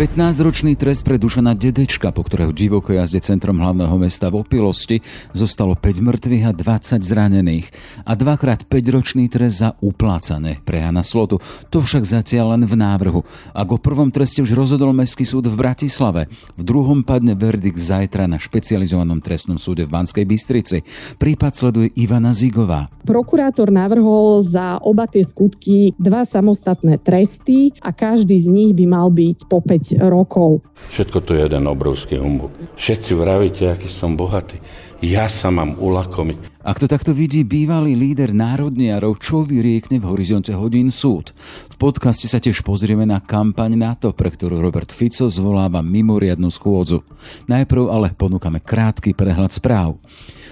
15-ročný 0.00 0.80
trest 0.80 1.04
pre 1.04 1.20
Dušana 1.20 1.52
Dedečka, 1.52 2.08
po 2.08 2.24
ktorého 2.24 2.56
divoko 2.56 2.88
jazde 2.88 3.20
centrom 3.20 3.60
hlavného 3.60 4.00
mesta 4.00 4.32
v 4.32 4.40
opilosti 4.40 5.04
zostalo 5.36 5.76
5 5.76 6.00
mŕtvych 6.00 6.44
a 6.48 6.56
20 6.56 7.04
zranených. 7.04 7.68
A 8.08 8.16
dvakrát 8.16 8.64
5-ročný 8.64 9.28
trest 9.28 9.60
za 9.60 9.76
uplácané 9.84 10.64
pre 10.64 10.80
Jana 10.80 11.04
Slotu. 11.04 11.36
To 11.68 11.84
však 11.84 12.08
zatiaľ 12.08 12.56
len 12.56 12.64
v 12.64 12.80
návrhu. 12.80 13.20
Ak 13.52 13.68
o 13.68 13.76
prvom 13.76 14.08
treste 14.08 14.40
už 14.40 14.56
rozhodol 14.56 14.96
Mestský 14.96 15.28
súd 15.28 15.52
v 15.52 15.60
Bratislave, 15.60 16.32
v 16.56 16.62
druhom 16.64 17.04
padne 17.04 17.36
verdikt 17.36 17.76
zajtra 17.76 18.24
na 18.24 18.40
špecializovanom 18.40 19.20
trestnom 19.20 19.60
súde 19.60 19.84
v 19.84 20.00
Banskej 20.00 20.24
Bystrici. 20.24 20.80
Prípad 21.20 21.52
sleduje 21.52 21.92
Ivana 22.00 22.32
Zigová. 22.32 22.88
Prokurátor 23.04 23.68
navrhol 23.68 24.40
za 24.40 24.80
oba 24.80 25.04
tie 25.04 25.20
skutky 25.20 25.92
dva 26.00 26.24
samostatné 26.24 26.96
tresty 27.04 27.76
a 27.84 27.92
každý 27.92 28.40
z 28.40 28.48
nich 28.48 28.72
by 28.72 28.84
mal 28.88 29.12
byť 29.12 29.44
po 29.44 29.60
5 29.60 29.89
rokov. 29.98 30.62
Všetko 30.94 31.18
to 31.24 31.30
je 31.34 31.40
jeden 31.48 31.64
obrovský 31.66 32.20
humbug. 32.20 32.52
Všetci 32.76 33.10
vravíte, 33.16 33.64
aký 33.66 33.88
som 33.90 34.14
bohatý. 34.14 34.62
Ja 35.00 35.32
sa 35.32 35.48
mám 35.48 35.80
ulakomiť. 35.80 36.60
Ak 36.60 36.76
to 36.76 36.84
takto 36.84 37.16
vidí 37.16 37.40
bývalý 37.40 37.96
líder 37.96 38.36
národniarov, 38.36 39.16
čo 39.16 39.40
vyriekne 39.40 39.96
v 39.96 40.12
horizonte 40.12 40.52
hodín 40.52 40.92
súd? 40.92 41.32
V 41.72 41.76
podcaste 41.80 42.28
sa 42.28 42.36
tiež 42.36 42.60
pozrieme 42.60 43.08
na 43.08 43.16
kampaň 43.16 43.80
NATO, 43.80 44.12
pre 44.12 44.28
ktorú 44.28 44.60
Robert 44.60 44.92
Fico 44.92 45.24
zvoláva 45.32 45.80
mimoriadnu 45.80 46.52
schôdzu. 46.52 47.00
Najprv 47.48 47.88
ale 47.88 48.12
ponúkame 48.12 48.60
krátky 48.60 49.16
prehľad 49.16 49.56
správ. 49.56 49.96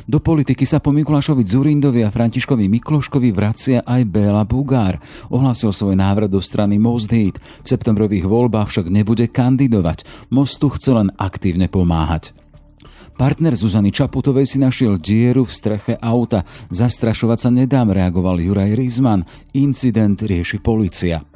Do 0.09 0.17
politiky 0.17 0.65
sa 0.65 0.81
po 0.81 0.97
Mikulášovi 0.97 1.45
Zurindovi 1.45 2.01
a 2.01 2.09
Františkovi 2.09 2.73
Mikloškovi 2.73 3.29
vracia 3.37 3.85
aj 3.85 4.09
Béla 4.09 4.49
Bugár. 4.49 4.97
Ohlásil 5.29 5.77
svoj 5.77 5.93
návrat 5.93 6.33
do 6.33 6.41
strany 6.41 6.81
Most 6.81 7.13
Heat. 7.13 7.37
V 7.37 7.69
septembrových 7.69 8.25
voľbách 8.25 8.73
však 8.73 8.89
nebude 8.89 9.29
kandidovať. 9.29 10.09
Mostu 10.33 10.73
chce 10.73 10.97
len 10.97 11.13
aktívne 11.21 11.69
pomáhať. 11.69 12.33
Partner 13.19 13.59
Zuzany 13.59 13.91
Čaputovej 13.91 14.47
si 14.47 14.63
našiel 14.63 14.95
dieru 14.95 15.43
v 15.43 15.51
streche 15.51 15.95
auta. 15.99 16.47
Zastrašovať 16.71 17.39
sa 17.43 17.51
nedám, 17.51 17.91
reagoval 17.91 18.39
Juraj 18.39 18.79
Rizman. 18.79 19.27
Incident 19.59 20.23
rieši 20.23 20.63
policia. 20.63 21.27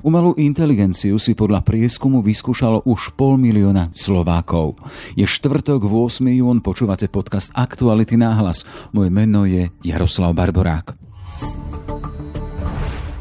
Umelú 0.00 0.32
inteligenciu 0.40 1.20
si 1.20 1.36
podľa 1.36 1.60
prieskumu 1.60 2.24
vyskúšalo 2.24 2.88
už 2.88 3.12
pol 3.20 3.36
milióna 3.36 3.92
Slovákov. 3.92 4.80
Je 5.12 5.28
štvrtok, 5.28 5.84
8. 5.84 6.24
jún, 6.40 6.64
počúvate 6.64 7.12
podcast 7.12 7.52
Aktuality 7.52 8.16
náhlas. 8.16 8.64
Moje 8.96 9.12
meno 9.12 9.44
je 9.44 9.68
Jaroslav 9.84 10.32
Barborák. 10.32 11.05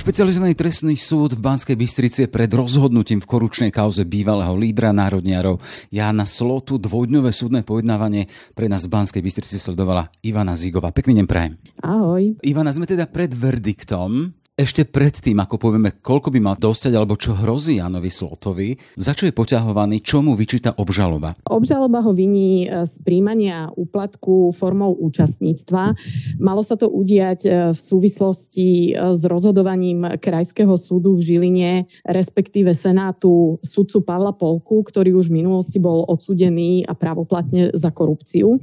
Špecializovaný 0.00 0.56
trestný 0.56 0.96
súd 0.96 1.36
v 1.36 1.44
Banskej 1.44 1.76
Bystrici 1.76 2.24
pred 2.32 2.48
rozhodnutím 2.48 3.20
v 3.20 3.28
korupčnej 3.28 3.68
kauze 3.68 4.08
bývalého 4.08 4.56
lídra 4.56 4.96
národniarov 4.96 5.60
Jána 5.92 6.24
Slotu 6.24 6.80
dvojdňové 6.80 7.28
súdne 7.36 7.60
pojednávanie 7.60 8.24
pre 8.56 8.64
nás 8.64 8.88
v 8.88 8.96
Banskej 8.96 9.20
Bystrici 9.20 9.60
sledovala 9.60 10.08
Ivana 10.24 10.56
Zigová. 10.56 10.88
Pekný 10.88 11.20
deň 11.20 11.26
prajem. 11.28 11.60
Ahoj. 11.84 12.32
Ivana, 12.40 12.72
sme 12.72 12.88
teda 12.88 13.12
pred 13.12 13.28
verdiktom 13.36 14.39
ešte 14.60 14.84
predtým, 14.84 15.40
ako 15.40 15.56
povieme, 15.56 15.96
koľko 16.04 16.28
by 16.28 16.40
mal 16.44 16.56
dostať 16.60 16.92
alebo 16.92 17.16
čo 17.16 17.32
hrozí 17.32 17.80
Janovi 17.80 18.12
Slotovi, 18.12 18.76
za 19.00 19.16
čo 19.16 19.24
je 19.24 19.32
poťahovaný, 19.32 20.04
čo 20.04 20.20
mu 20.20 20.36
vyčíta 20.36 20.76
obžaloba? 20.76 21.32
Obžaloba 21.48 22.04
ho 22.04 22.12
viní 22.12 22.68
e, 22.68 22.84
z 22.84 23.00
príjmania 23.00 23.72
úplatku 23.72 24.52
formou 24.52 24.92
účastníctva. 25.00 25.96
Malo 26.36 26.60
sa 26.60 26.76
to 26.76 26.92
udiať 26.92 27.40
e, 27.48 27.50
v 27.72 27.80
súvislosti 27.80 28.92
e, 28.92 29.16
s 29.16 29.24
rozhodovaním 29.24 30.20
Krajského 30.20 30.76
súdu 30.76 31.16
v 31.16 31.24
Žiline, 31.24 31.88
respektíve 32.04 32.76
Senátu 32.76 33.56
sudcu 33.64 34.04
Pavla 34.04 34.36
Polku, 34.36 34.84
ktorý 34.84 35.16
už 35.16 35.32
v 35.32 35.40
minulosti 35.40 35.80
bol 35.80 36.04
odsudený 36.04 36.84
a 36.84 36.92
právoplatne 36.92 37.72
za 37.72 37.88
korupciu. 37.88 38.60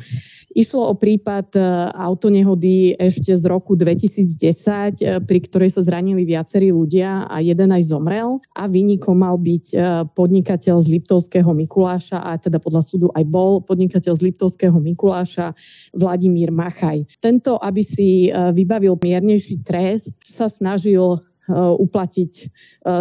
Išlo 0.54 0.90
o 0.90 0.96
prípad 0.98 1.54
autonehody 1.94 2.98
ešte 2.98 3.38
z 3.38 3.44
roku 3.46 3.78
2010, 3.78 5.30
pri 5.30 5.40
ktorej 5.46 5.70
sa 5.70 5.87
zranili 5.88 6.28
viacerí 6.28 6.76
ľudia 6.76 7.32
a 7.32 7.40
jeden 7.40 7.72
aj 7.72 7.88
zomrel 7.88 8.44
a 8.60 8.68
vynikom 8.68 9.16
mal 9.16 9.40
byť 9.40 9.66
e, 9.72 9.76
podnikateľ 10.12 10.84
z 10.84 10.88
Liptovského 11.00 11.48
Mikuláša 11.56 12.20
a 12.20 12.36
teda 12.36 12.60
podľa 12.60 12.84
súdu 12.84 13.08
aj 13.16 13.24
bol 13.32 13.64
podnikateľ 13.64 14.20
z 14.20 14.22
Liptovského 14.28 14.76
Mikuláša 14.76 15.56
Vladimír 15.96 16.52
Machaj. 16.52 17.08
Tento, 17.24 17.56
aby 17.64 17.80
si 17.80 18.28
e, 18.28 18.30
vybavil 18.52 19.00
miernejší 19.00 19.64
trest, 19.64 20.12
sa 20.28 20.52
snažil 20.52 21.24
uplatiť 21.56 22.32
eh, 22.44 22.48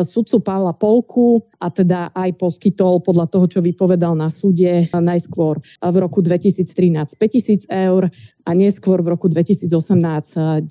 sudcu 0.07 0.39
Pavla 0.43 0.75
Polku 0.75 1.43
a 1.59 1.71
teda 1.71 2.15
aj 2.15 2.39
poskytol 2.39 3.03
podľa 3.03 3.27
toho, 3.31 3.47
čo 3.51 3.61
vypovedal 3.63 4.15
na 4.15 4.31
súde 4.31 4.87
najskôr 4.95 5.59
v 5.83 5.97
roku 5.99 6.23
2013 6.23 7.19
5000 7.19 7.67
eur 7.71 8.07
a 8.47 8.51
neskôr 8.55 9.03
v 9.03 9.11
roku 9.11 9.27
2018 9.27 9.71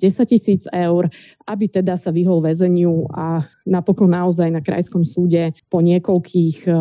tisíc 0.24 0.64
eur, 0.72 1.12
aby 1.44 1.68
teda 1.68 2.00
sa 2.00 2.08
vyhol 2.08 2.40
väzeniu 2.40 3.04
a 3.12 3.44
napokon 3.68 4.08
naozaj 4.16 4.48
na 4.48 4.64
krajskom 4.64 5.04
súde 5.04 5.52
po 5.68 5.84
niekoľkých 5.84 6.56
eh, 6.68 6.76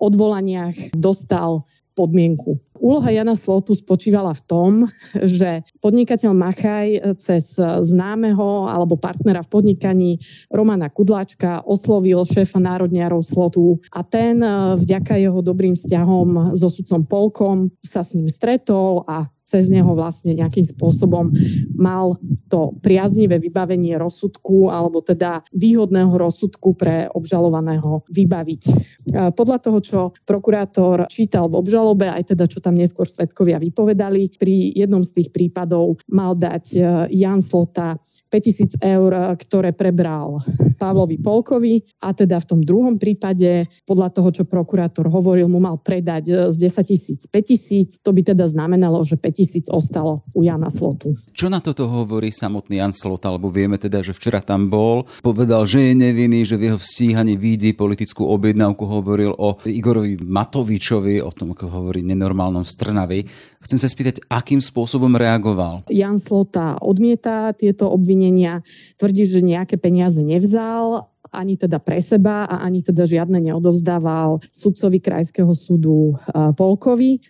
odvolaniach 0.00 0.96
dostal 0.96 1.60
podmienku. 1.94 2.58
Úloha 2.80 3.12
Jana 3.12 3.36
Slotu 3.36 3.76
spočívala 3.76 4.32
v 4.32 4.42
tom, 4.48 4.72
že 5.20 5.60
podnikateľ 5.84 6.32
Machaj 6.32 6.88
cez 7.20 7.60
známeho 7.60 8.72
alebo 8.72 8.96
partnera 8.96 9.44
v 9.44 9.52
podnikaní 9.52 10.10
Romana 10.48 10.88
Kudláčka 10.88 11.60
oslovil 11.68 12.24
šéfa 12.24 12.56
národniarov 12.56 13.20
Slotu 13.20 13.76
a 13.92 14.00
ten 14.00 14.40
vďaka 14.80 15.20
jeho 15.20 15.44
dobrým 15.44 15.76
vzťahom 15.76 16.56
so 16.56 16.72
sudcom 16.72 17.04
Polkom 17.04 17.56
sa 17.84 18.00
s 18.00 18.16
ním 18.16 18.32
stretol 18.32 19.04
a 19.04 19.28
cez 19.50 19.66
neho 19.66 19.90
vlastne 19.98 20.38
nejakým 20.38 20.62
spôsobom 20.62 21.34
mal 21.74 22.14
to 22.46 22.70
priaznivé 22.86 23.42
vybavenie 23.42 23.98
rozsudku 23.98 24.70
alebo 24.70 25.02
teda 25.02 25.42
výhodného 25.50 26.14
rozsudku 26.14 26.78
pre 26.78 27.10
obžalovaného 27.10 28.06
vybaviť. 28.06 28.62
Podľa 29.10 29.58
toho, 29.58 29.78
čo 29.82 30.00
prokurátor 30.22 31.10
čítal 31.10 31.50
v 31.50 31.58
obžalobe, 31.58 32.06
aj 32.06 32.30
teda 32.30 32.46
čo 32.46 32.62
tam 32.62 32.78
neskôr 32.78 33.10
svetkovia 33.10 33.58
vypovedali, 33.58 34.38
pri 34.38 34.70
jednom 34.76 35.02
z 35.02 35.18
tých 35.18 35.28
prípadov 35.34 35.98
mal 36.06 36.38
dať 36.38 36.64
e, 36.76 36.78
Jan 37.18 37.42
Slota 37.42 37.98
5000 38.30 38.78
eur, 38.78 39.10
ktoré 39.34 39.74
prebral 39.74 40.38
Pavlovi 40.78 41.18
Polkovi 41.18 41.82
a 42.06 42.14
teda 42.14 42.38
v 42.38 42.48
tom 42.54 42.60
druhom 42.62 42.94
prípade, 43.00 43.66
podľa 43.88 44.14
toho, 44.14 44.28
čo 44.30 44.44
prokurátor 44.46 45.10
hovoril, 45.10 45.50
mu 45.50 45.58
mal 45.58 45.80
predať 45.80 46.24
e, 46.30 46.34
z 46.54 46.56
10 46.70 46.92
tisíc 46.92 47.20
5 47.26 47.50
tisíc. 47.50 47.88
To 48.06 48.14
by 48.14 48.22
teda 48.22 48.46
znamenalo, 48.46 49.02
že 49.02 49.18
5 49.18 49.39
tisíc 49.40 49.72
ostalo 49.72 50.20
u 50.36 50.44
Jana 50.44 50.68
Slotu. 50.68 51.16
Čo 51.32 51.48
na 51.48 51.64
toto 51.64 51.88
hovorí 51.88 52.28
samotný 52.28 52.76
Jan 52.76 52.92
Slot, 52.92 53.24
alebo 53.24 53.48
vieme 53.48 53.80
teda, 53.80 54.04
že 54.04 54.12
včera 54.12 54.44
tam 54.44 54.68
bol, 54.68 55.08
povedal, 55.24 55.64
že 55.64 55.80
je 55.80 55.94
nevinný, 55.96 56.44
že 56.44 56.60
v 56.60 56.68
jeho 56.68 56.76
stíhaní 56.76 57.40
vidí 57.40 57.72
politickú 57.72 58.28
objednávku, 58.28 58.84
hovoril 58.84 59.32
o 59.32 59.56
Igorovi 59.64 60.20
Matovičovi, 60.20 61.24
o 61.24 61.32
tom, 61.32 61.56
ako 61.56 61.72
hovorí 61.72 62.04
nenormálnom 62.04 62.68
Strnavi. 62.68 63.24
Chcem 63.64 63.80
sa 63.80 63.88
spýtať, 63.88 64.28
akým 64.28 64.60
spôsobom 64.60 65.16
reagoval? 65.16 65.88
Jan 65.88 66.20
Slota 66.20 66.76
odmieta 66.84 67.56
tieto 67.56 67.88
obvinenia, 67.88 68.60
tvrdí, 69.00 69.24
že 69.24 69.40
nejaké 69.40 69.80
peniaze 69.80 70.20
nevzal 70.20 71.08
ani 71.30 71.54
teda 71.56 71.78
pre 71.78 72.02
seba 72.02 72.44
a 72.46 72.62
ani 72.66 72.82
teda 72.82 73.06
žiadne 73.06 73.38
neodovzdával 73.38 74.42
sudcovi 74.50 74.98
Krajského 74.98 75.50
súdu 75.54 76.14
e, 76.14 76.54
Polkovi. 76.54 77.18
E, 77.18 77.20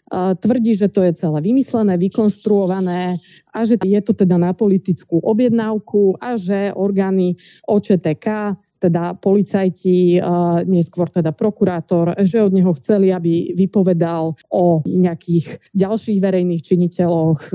tvrdí, 0.41 0.73
že 0.76 0.88
to 0.88 1.05
je 1.05 1.12
celé 1.17 1.38
vymyslené, 1.44 2.00
vykonštruované 2.00 3.20
a 3.52 3.58
že 3.64 3.76
je 3.81 4.00
to 4.00 4.12
teda 4.17 4.41
na 4.41 4.56
politickú 4.56 5.20
objednávku 5.20 6.17
a 6.17 6.41
že 6.41 6.73
orgány 6.73 7.37
OČTK 7.69 8.56
teda 8.81 9.12
policajti, 9.20 10.17
e, 10.17 10.20
neskôr 10.64 11.12
teda 11.12 11.37
prokurátor, 11.37 12.17
že 12.25 12.41
od 12.41 12.56
neho 12.56 12.73
chceli, 12.81 13.12
aby 13.12 13.52
vypovedal 13.52 14.32
o 14.49 14.81
nejakých 14.88 15.61
ďalších 15.76 16.19
verejných 16.25 16.64
činiteľoch, 16.64 17.52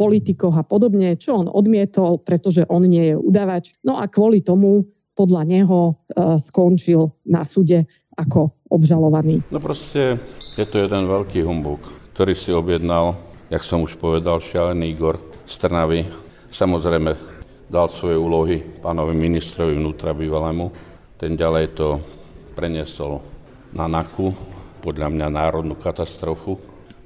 politikoch 0.00 0.56
a 0.56 0.64
podobne, 0.64 1.12
čo 1.20 1.44
on 1.44 1.52
odmietol, 1.52 2.24
pretože 2.24 2.64
on 2.72 2.88
nie 2.88 3.12
je 3.12 3.14
udavač. 3.20 3.76
No 3.84 4.00
a 4.00 4.08
kvôli 4.08 4.40
tomu 4.40 4.80
podľa 5.16 5.42
neho 5.48 5.96
skončil 6.36 7.08
na 7.24 7.48
súde 7.48 7.88
ako 8.14 8.52
obžalovaný. 8.68 9.40
No 9.48 9.58
proste 9.58 10.20
je 10.60 10.66
to 10.68 10.84
jeden 10.84 11.08
veľký 11.08 11.40
humbuk, 11.42 11.80
ktorý 12.12 12.36
si 12.36 12.52
objednal, 12.52 13.16
jak 13.48 13.64
som 13.64 13.80
už 13.80 13.96
povedal, 13.96 14.44
šialený 14.44 14.92
Igor 14.92 15.16
z 15.48 15.54
Trnavy. 15.56 16.04
Samozrejme 16.52 17.16
dal 17.66 17.88
svoje 17.88 18.14
úlohy 18.20 18.60
pánovi 18.84 19.16
ministrovi 19.16 19.74
vnútra 19.74 20.14
bývalému. 20.14 20.70
Ten 21.16 21.34
ďalej 21.34 21.66
to 21.74 21.98
preniesol 22.54 23.24
na 23.72 23.88
NAKU, 23.88 24.32
podľa 24.80 25.10
mňa 25.10 25.26
národnú 25.32 25.74
katastrofu, 25.74 26.56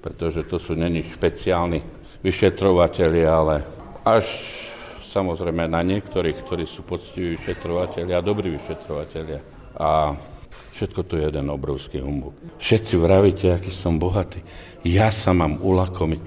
pretože 0.04 0.44
to 0.44 0.60
sú 0.60 0.76
není 0.76 1.00
špeciálni 1.00 1.80
vyšetrovateľi, 2.20 3.22
ale 3.24 3.64
až 4.04 4.28
samozrejme 5.10 5.66
na 5.66 5.82
niektorých, 5.82 6.46
ktorí 6.46 6.64
sú 6.70 6.86
poctiví 6.86 7.34
vyšetrovateľia 7.34 8.22
a 8.22 8.24
dobrí 8.24 8.54
vyšetrovateľia. 8.54 9.42
A 9.74 10.14
všetko 10.78 11.00
to 11.02 11.18
je 11.18 11.26
jeden 11.26 11.50
obrovský 11.50 11.98
humbuk. 11.98 12.38
Všetci 12.62 12.94
vravíte, 12.94 13.50
aký 13.50 13.74
som 13.74 13.98
bohatý. 13.98 14.40
Ja 14.86 15.10
sa 15.10 15.34
mám 15.34 15.58
ulakomiť. 15.58 16.20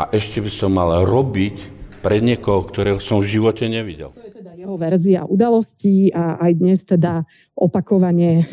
A 0.00 0.08
ešte 0.16 0.40
by 0.40 0.48
som 0.48 0.72
mal 0.72 1.04
robiť 1.04 1.80
pre 2.00 2.24
niekoho, 2.24 2.64
ktorého 2.64 2.96
som 2.96 3.20
v 3.20 3.28
živote 3.36 3.68
nevidel. 3.68 4.16
To 4.16 4.24
je 4.24 4.32
teda 4.32 4.56
jeho 4.56 4.74
verzia 4.80 5.20
udalostí 5.28 6.08
a 6.16 6.40
aj 6.40 6.52
dnes 6.56 6.80
teda 6.88 7.28
opakovane 7.52 8.48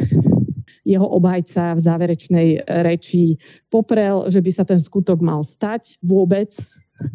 jeho 0.88 1.04
obhajca 1.04 1.76
v 1.76 1.84
záverečnej 1.84 2.48
reči 2.84 3.40
poprel, 3.68 4.28
že 4.32 4.40
by 4.40 4.52
sa 4.52 4.64
ten 4.64 4.80
skutok 4.80 5.20
mal 5.20 5.44
stať 5.44 6.00
vôbec, 6.00 6.52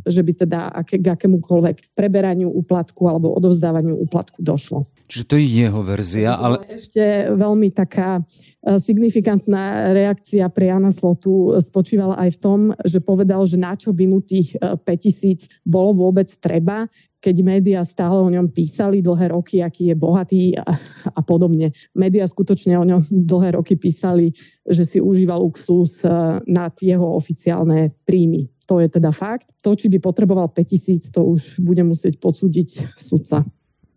že 0.06 0.23
by 0.23 0.32
teda 0.46 0.61
k 0.84 1.06
akémukoľvek 1.06 1.96
preberaniu 1.99 2.50
úplatku 2.50 3.02
alebo 3.11 3.34
odovzdávaniu 3.34 3.99
úplatku 3.99 4.43
došlo. 4.43 4.87
Čiže 5.11 5.25
to 5.26 5.34
je 5.37 5.46
jeho 5.67 5.81
verzia, 5.82 6.38
ale... 6.38 6.62
Ešte 6.70 7.32
veľmi 7.34 7.69
taká 7.75 8.23
signifikantná 8.62 9.91
reakcia 9.91 10.47
pre 10.47 10.70
Jana 10.70 10.94
Slotu 10.94 11.50
spočívala 11.59 12.14
aj 12.23 12.38
v 12.38 12.38
tom, 12.38 12.61
že 12.87 13.03
povedal, 13.03 13.43
že 13.43 13.59
na 13.59 13.75
čo 13.75 13.91
by 13.91 14.05
mu 14.06 14.23
tých 14.23 14.55
5000 14.62 14.87
e, 14.87 15.37
bolo 15.67 15.99
vôbec 16.06 16.31
treba, 16.38 16.87
keď 17.23 17.37
médiá 17.43 17.82
stále 17.82 18.19
o 18.19 18.31
ňom 18.31 18.50
písali 18.50 19.03
dlhé 19.03 19.35
roky, 19.35 19.62
aký 19.62 19.91
je 19.91 19.97
bohatý 19.99 20.43
a, 20.59 20.79
a 21.11 21.20
podobne. 21.23 21.75
Média 21.94 22.26
skutočne 22.26 22.75
o 22.79 22.87
ňom 22.87 23.03
dlhé 23.11 23.59
roky 23.59 23.75
písali, 23.75 24.35
že 24.67 24.87
si 24.87 24.99
užíval 25.03 25.43
luxus 25.43 26.06
e, 26.06 26.11
nad 26.47 26.75
jeho 26.79 27.19
oficiálne 27.19 27.91
príjmy. 28.06 28.47
To 28.70 28.79
je 28.79 28.87
teda 28.87 29.11
fakt. 29.11 29.50
To, 29.67 29.75
či 29.75 29.91
by 29.91 29.99
potreboval 29.99 30.50
5000, 30.55 31.11
to 31.11 31.35
už 31.35 31.58
bude 31.58 31.82
musieť 31.82 32.23
podsúdiť 32.23 32.94
sudca. 32.94 33.43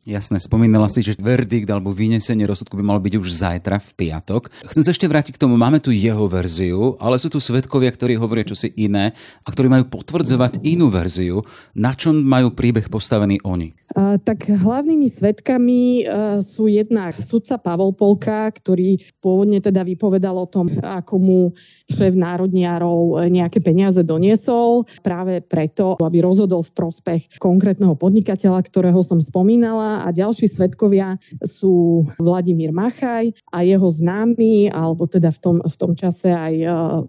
Jasné, 0.05 0.37
spomínala 0.37 0.85
si, 0.85 1.01
že 1.01 1.17
verdikt 1.17 1.65
alebo 1.65 1.89
vynesenie 1.89 2.45
rozsudku 2.45 2.77
by 2.77 2.85
malo 2.85 3.01
byť 3.01 3.13
už 3.17 3.25
zajtra 3.25 3.81
v 3.81 3.89
piatok. 4.05 4.53
Chcem 4.69 4.85
sa 4.85 4.93
ešte 4.93 5.09
vrátiť 5.09 5.33
k 5.33 5.41
tomu, 5.41 5.57
máme 5.57 5.81
tu 5.81 5.89
jeho 5.89 6.29
verziu, 6.29 6.93
ale 7.01 7.17
sú 7.17 7.33
tu 7.33 7.41
svetkovia, 7.41 7.89
ktorí 7.89 8.13
hovoria 8.13 8.45
čosi 8.45 8.69
iné 8.77 9.17
a 9.41 9.47
ktorí 9.49 9.65
majú 9.65 9.89
potvrdzovať 9.89 10.61
inú 10.61 10.93
verziu. 10.93 11.41
Na 11.73 11.97
čom 11.97 12.21
majú 12.21 12.53
príbeh 12.53 12.85
postavený 12.85 13.41
oni? 13.41 13.73
tak 13.95 14.51
hlavnými 14.51 15.07
svetkami 15.07 16.03
sú 16.43 16.67
jednak 16.67 17.15
sudca 17.15 17.55
Pavol 17.55 17.95
Polka, 17.95 18.51
ktorý 18.51 18.99
pôvodne 19.23 19.63
teda 19.63 19.87
vypovedal 19.87 20.35
o 20.35 20.49
tom, 20.51 20.67
ako 20.83 21.15
mu 21.15 21.39
šéf 21.87 22.19
národniarov 22.19 23.23
nejaké 23.31 23.63
peniaze 23.63 24.03
doniesol, 24.03 24.83
práve 24.99 25.39
preto, 25.39 25.95
aby 26.03 26.19
rozhodol 26.19 26.59
v 26.67 26.75
prospech 26.75 27.21
konkrétneho 27.39 27.95
podnikateľa, 27.95 28.67
ktorého 28.67 28.99
som 28.99 29.23
spomínala. 29.23 29.94
A 30.03 30.11
ďalší 30.11 30.51
svetkovia 30.51 31.15
sú 31.45 32.03
Vladimír 32.19 32.75
Machaj 32.75 33.31
a 33.55 33.63
jeho 33.63 33.87
známy, 33.87 34.73
alebo 34.73 35.07
teda 35.07 35.31
v 35.31 35.39
tom, 35.39 35.57
v 35.63 35.75
tom 35.79 35.91
čase 35.95 36.33
aj 36.33 36.53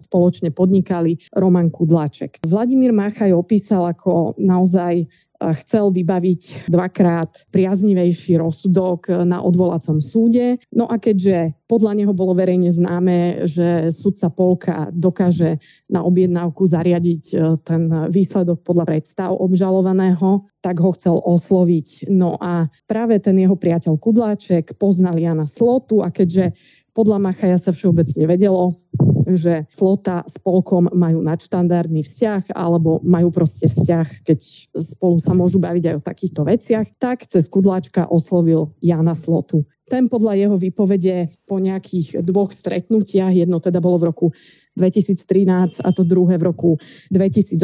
spoločne 0.07 0.55
podnikali 0.55 1.19
Roman 1.35 1.67
Kudlaček. 1.67 2.39
Vladimír 2.47 2.95
Machaj 2.95 3.35
opísal 3.35 3.91
ako 3.91 4.39
naozaj 4.39 5.09
chcel 5.37 5.93
vybaviť 5.93 6.69
dvakrát 6.69 7.29
priaznivejší 7.53 8.41
rozsudok 8.41 9.09
na 9.25 9.41
odvolacom 9.41 10.01
súde. 10.01 10.57
No 10.73 10.89
a 10.89 10.97
keďže 10.97 11.53
podľa 11.69 11.93
neho 11.99 12.13
bolo 12.15 12.33
verejne 12.33 12.73
známe, 12.73 13.45
že 13.45 13.93
sudca 13.93 14.27
Polka 14.33 14.75
dokáže 14.89 15.61
na 15.91 16.01
objednávku 16.01 16.63
zariadiť 16.65 17.23
e, 17.31 17.35
ten 17.61 17.91
výsledok 18.09 18.63
podľa 18.63 18.85
predstav 18.87 19.35
obžalovaného, 19.35 20.47
tak 20.63 20.79
ho 20.79 20.91
chcel 20.95 21.19
osloviť. 21.21 22.09
No 22.09 22.39
a 22.39 22.71
práve 22.89 23.19
ten 23.19 23.35
jeho 23.37 23.55
priateľ 23.59 23.99
Kudláček 23.99 24.79
poznal 24.79 25.19
Jana 25.19 25.45
Slotu 25.45 26.01
a 26.01 26.09
keďže 26.09 26.55
podľa 26.97 27.21
Machaja 27.21 27.61
sa 27.61 27.69
všeobecne 27.69 28.25
vedelo, 28.25 28.73
že 29.35 29.67
flota 29.75 30.23
s 30.23 30.39
polkom 30.39 30.87
majú 30.95 31.19
nadštandardný 31.19 32.07
vzťah 32.07 32.55
alebo 32.55 33.03
majú 33.03 33.27
proste 33.33 33.67
vzťah, 33.67 34.07
keď 34.23 34.39
spolu 34.79 35.19
sa 35.19 35.35
môžu 35.35 35.59
baviť 35.59 35.83
aj 35.91 35.95
o 35.99 36.05
takýchto 36.05 36.41
veciach, 36.47 36.87
tak 36.95 37.27
cez 37.27 37.51
Kudláčka 37.51 38.07
oslovil 38.07 38.71
Jana 38.79 39.17
Slotu. 39.17 39.67
Ten 39.87 40.07
podľa 40.07 40.35
jeho 40.35 40.55
výpovede 40.59 41.31
po 41.47 41.59
nejakých 41.59 42.23
dvoch 42.23 42.51
stretnutiach, 42.51 43.31
jedno 43.31 43.59
teda 43.59 43.79
bolo 43.79 43.99
v 43.99 44.07
roku 44.11 44.27
2013 44.77 45.81
a 45.81 45.89
to 45.91 46.05
druhé 46.05 46.37
v 46.37 46.47
roku 46.53 46.69
2018, 47.09 47.57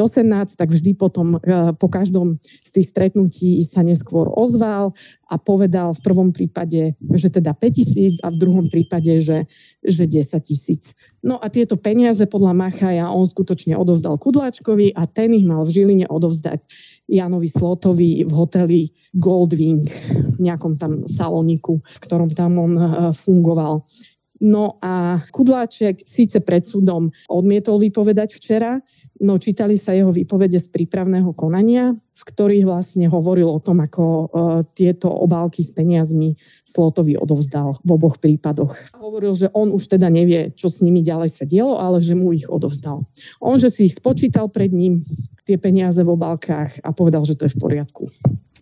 tak 0.58 0.70
vždy 0.74 0.98
potom 0.98 1.38
e, 1.38 1.72
po 1.78 1.88
každom 1.88 2.42
z 2.42 2.70
tých 2.74 2.90
stretnutí 2.90 3.62
sa 3.62 3.86
neskôr 3.86 4.28
ozval 4.34 4.98
a 5.30 5.36
povedal 5.38 5.98
v 5.98 6.02
prvom 6.06 6.30
prípade, 6.30 6.94
že 6.98 7.30
teda 7.30 7.58
5000 7.58 8.22
a 8.22 8.30
v 8.30 8.38
druhom 8.38 8.66
prípade, 8.70 9.18
že, 9.18 9.50
že 9.82 10.06
10 10.06 10.42
tisíc. 10.46 10.94
No 11.24 11.40
a 11.40 11.48
tieto 11.48 11.80
peniaze 11.80 12.28
podľa 12.28 12.54
Machaja 12.54 13.08
on 13.10 13.26
skutočne 13.26 13.74
odovzdal 13.80 14.20
Kudláčkovi 14.20 14.94
a 14.94 15.08
ten 15.08 15.32
ich 15.34 15.48
mal 15.48 15.64
v 15.64 15.74
Žiline 15.74 16.06
odovzdať 16.12 16.68
Janovi 17.08 17.50
Slotovi 17.50 18.28
v 18.28 18.32
hoteli 18.36 18.82
Goldwing, 19.16 19.86
v 20.38 20.40
nejakom 20.42 20.76
tam 20.76 21.08
saloniku, 21.08 21.80
v 21.80 22.00
ktorom 22.04 22.30
tam 22.34 22.60
on 22.60 22.74
e, 22.76 22.84
fungoval. 23.16 23.88
No 24.44 24.76
a 24.84 25.24
Kudláček 25.32 26.04
síce 26.04 26.44
pred 26.44 26.68
súdom 26.68 27.16
odmietol 27.32 27.80
vypovedať 27.80 28.36
včera, 28.36 28.84
no 29.24 29.40
čítali 29.40 29.80
sa 29.80 29.96
jeho 29.96 30.12
výpovede 30.12 30.60
z 30.60 30.68
prípravného 30.68 31.32
konania, 31.32 31.96
v 31.96 32.24
ktorých 32.28 32.68
vlastne 32.68 33.08
hovoril 33.08 33.48
o 33.48 33.64
tom, 33.64 33.80
ako 33.80 34.04
uh, 34.04 34.28
tieto 34.76 35.08
obálky 35.08 35.64
s 35.64 35.72
peniazmi 35.72 36.36
Slotovi 36.68 37.16
odovzdal 37.16 37.80
v 37.88 37.90
oboch 37.96 38.20
prípadoch. 38.20 38.76
Hovoril, 39.00 39.32
že 39.32 39.48
on 39.56 39.72
už 39.72 39.96
teda 39.96 40.12
nevie, 40.12 40.52
čo 40.60 40.68
s 40.68 40.84
nimi 40.84 41.00
ďalej 41.00 41.32
sa 41.32 41.48
dielo, 41.48 41.80
ale 41.80 42.04
že 42.04 42.12
mu 42.12 42.36
ich 42.36 42.52
odovzdal. 42.52 43.08
On, 43.40 43.56
že 43.56 43.72
si 43.72 43.88
ich 43.88 43.96
spočítal 43.96 44.52
pred 44.52 44.76
ním, 44.76 45.08
tie 45.48 45.56
peniaze 45.56 46.04
v 46.04 46.20
obálkach 46.20 46.84
a 46.84 46.92
povedal, 46.92 47.24
že 47.24 47.40
to 47.40 47.48
je 47.48 47.56
v 47.56 47.62
poriadku 47.64 48.12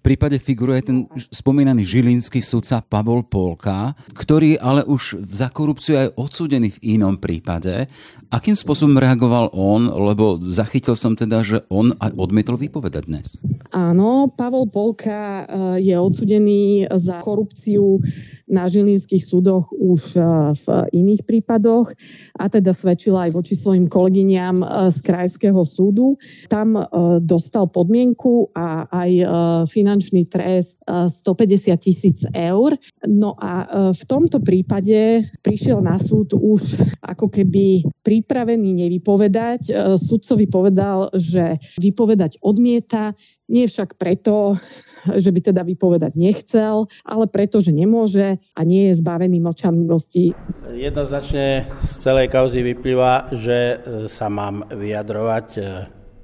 prípade 0.02 0.42
figuruje 0.42 0.82
ten 0.82 0.98
spomínaný 1.30 1.86
žilinský 1.86 2.42
sudca 2.42 2.82
Pavol 2.82 3.22
Polka, 3.24 3.94
ktorý 4.18 4.58
ale 4.58 4.82
už 4.84 5.22
za 5.30 5.54
korupciu 5.54 5.98
aj 6.02 6.08
odsúdený 6.18 6.74
v 6.76 6.98
inom 6.98 7.22
prípade. 7.22 7.86
Akým 8.34 8.58
spôsobom 8.58 8.98
reagoval 8.98 9.54
on, 9.54 9.94
lebo 9.94 10.42
zachytil 10.50 10.98
som 10.98 11.14
teda, 11.14 11.46
že 11.46 11.58
on 11.70 11.94
odmietol 12.18 12.58
vypovedať 12.58 13.04
dnes. 13.06 13.28
Áno, 13.72 14.28
Pavol 14.34 14.68
Polka 14.68 15.46
eh, 15.46 15.94
je 15.94 15.96
odsudený 15.96 16.90
za 16.98 17.22
korupciu 17.22 18.02
na 18.52 18.68
žilinských 18.68 19.24
súdoch 19.24 19.72
už 19.72 20.20
e, 20.20 20.22
v 20.52 20.66
iných 20.92 21.24
prípadoch 21.24 21.96
a 22.36 22.52
teda 22.52 22.76
svedčila 22.76 23.32
aj 23.32 23.40
voči 23.40 23.56
svojim 23.56 23.88
kolegyňam 23.88 24.60
e, 24.62 24.66
z 24.92 24.98
Krajského 25.00 25.64
súdu. 25.64 26.20
Tam 26.52 26.76
dostal 27.24 27.72
podmienku 27.72 28.52
a 28.52 28.84
aj 28.92 29.12
finančný 29.92 30.24
trest 30.32 30.80
150 30.88 31.76
tisíc 31.76 32.24
eur. 32.32 32.80
No 33.04 33.36
a 33.36 33.68
v 33.92 34.04
tomto 34.08 34.40
prípade 34.40 35.28
prišiel 35.44 35.84
na 35.84 36.00
súd 36.00 36.32
už 36.32 36.80
ako 37.04 37.28
keby 37.28 37.84
pripravený 38.08 38.88
nevypovedať. 38.88 39.68
Sudcovi 40.00 40.48
povedal, 40.48 41.12
že 41.12 41.60
vypovedať 41.76 42.40
odmieta, 42.40 43.12
nie 43.52 43.68
však 43.68 44.00
preto, 44.00 44.56
že 45.12 45.34
by 45.36 45.52
teda 45.52 45.68
vypovedať 45.68 46.16
nechcel, 46.16 46.88
ale 47.04 47.26
preto, 47.28 47.60
že 47.60 47.76
nemôže 47.76 48.40
a 48.56 48.62
nie 48.64 48.88
je 48.88 49.02
zbavený 49.02 49.44
mlčanlivosti. 49.44 50.32
Jednoznačne 50.72 51.68
z 51.84 51.94
celej 52.00 52.32
kauzy 52.32 52.64
vyplýva, 52.64 53.34
že 53.36 53.58
e, 53.60 53.76
sa 54.08 54.30
mám 54.32 54.64
vyjadrovať 54.72 55.48
e, 55.58 55.62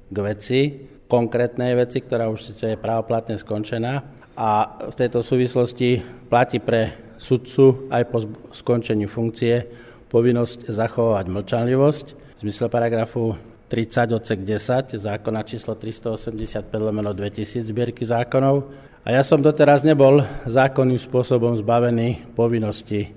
k 0.07 0.17
veci, 0.23 0.61
konkrétnej 1.07 1.75
veci, 1.79 2.03
ktorá 2.03 2.27
už 2.27 2.51
síce 2.51 2.75
je 2.75 2.77
právoplatne 2.77 3.39
skončená 3.39 4.03
a 4.37 4.49
v 4.91 4.95
tejto 4.95 5.23
súvislosti 5.23 6.03
platí 6.27 6.59
pre 6.59 6.93
sudcu 7.17 7.89
aj 7.89 8.03
po 8.11 8.17
skončení 8.53 9.09
funkcie 9.09 9.65
povinnosť 10.11 10.69
zachovať 10.69 11.25
mlčanlivosť 11.31 12.05
v 12.13 12.39
zmysle 12.45 12.67
paragrafu 12.69 13.33
30 13.67 14.15
odsek 14.15 14.39
10 14.45 14.95
zákona 14.95 15.43
číslo 15.43 15.75
385 15.75 16.71
lomeno 16.77 17.11
2000 17.11 17.67
zbierky 17.67 18.07
zákonov 18.07 18.71
a 19.03 19.11
ja 19.11 19.23
som 19.23 19.39
doteraz 19.39 19.83
nebol 19.87 20.23
zákonným 20.47 20.99
spôsobom 20.99 21.55
zbavený 21.59 22.27
povinnosti 22.35 23.11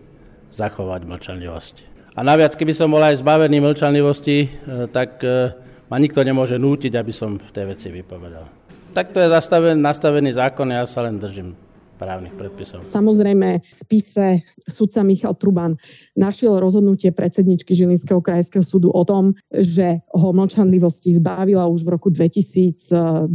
zachovať 0.50 1.06
mlčanlivosť. 1.06 1.74
A 2.18 2.26
naviac, 2.26 2.58
keby 2.58 2.74
som 2.74 2.90
bol 2.90 3.02
aj 3.02 3.22
zbavený 3.22 3.62
mlčanlivosti, 3.62 4.38
e, 4.42 4.48
tak 4.90 5.22
e, 5.22 5.54
ma 5.90 5.98
nikto 5.98 6.22
nemôže 6.22 6.56
nútiť, 6.56 6.94
aby 6.94 7.12
som 7.12 7.34
tej 7.36 7.74
veci 7.74 7.90
vypovedal. 7.90 8.46
Tak 8.94 9.10
to 9.10 9.18
je 9.22 9.28
zastavený, 9.30 9.78
nastavený 9.78 10.30
zákon, 10.34 10.70
ja 10.70 10.86
sa 10.86 11.02
len 11.06 11.18
držím 11.18 11.54
právnych 12.00 12.32
predpisov. 12.32 12.80
Samozrejme, 12.80 13.60
v 13.60 13.74
spise 13.76 14.40
sudca 14.64 15.04
Michal 15.04 15.36
Truban 15.36 15.76
našiel 16.16 16.56
rozhodnutie 16.56 17.12
predsedničky 17.12 17.76
Žilinského 17.76 18.24
krajského 18.24 18.64
súdu 18.64 18.88
o 18.88 19.04
tom, 19.04 19.36
že 19.52 20.00
ho 20.16 20.32
mlčanlivosti 20.32 21.12
zbavila 21.20 21.68
už 21.68 21.84
v 21.84 21.92
roku 21.92 22.08
2021, 22.08 23.28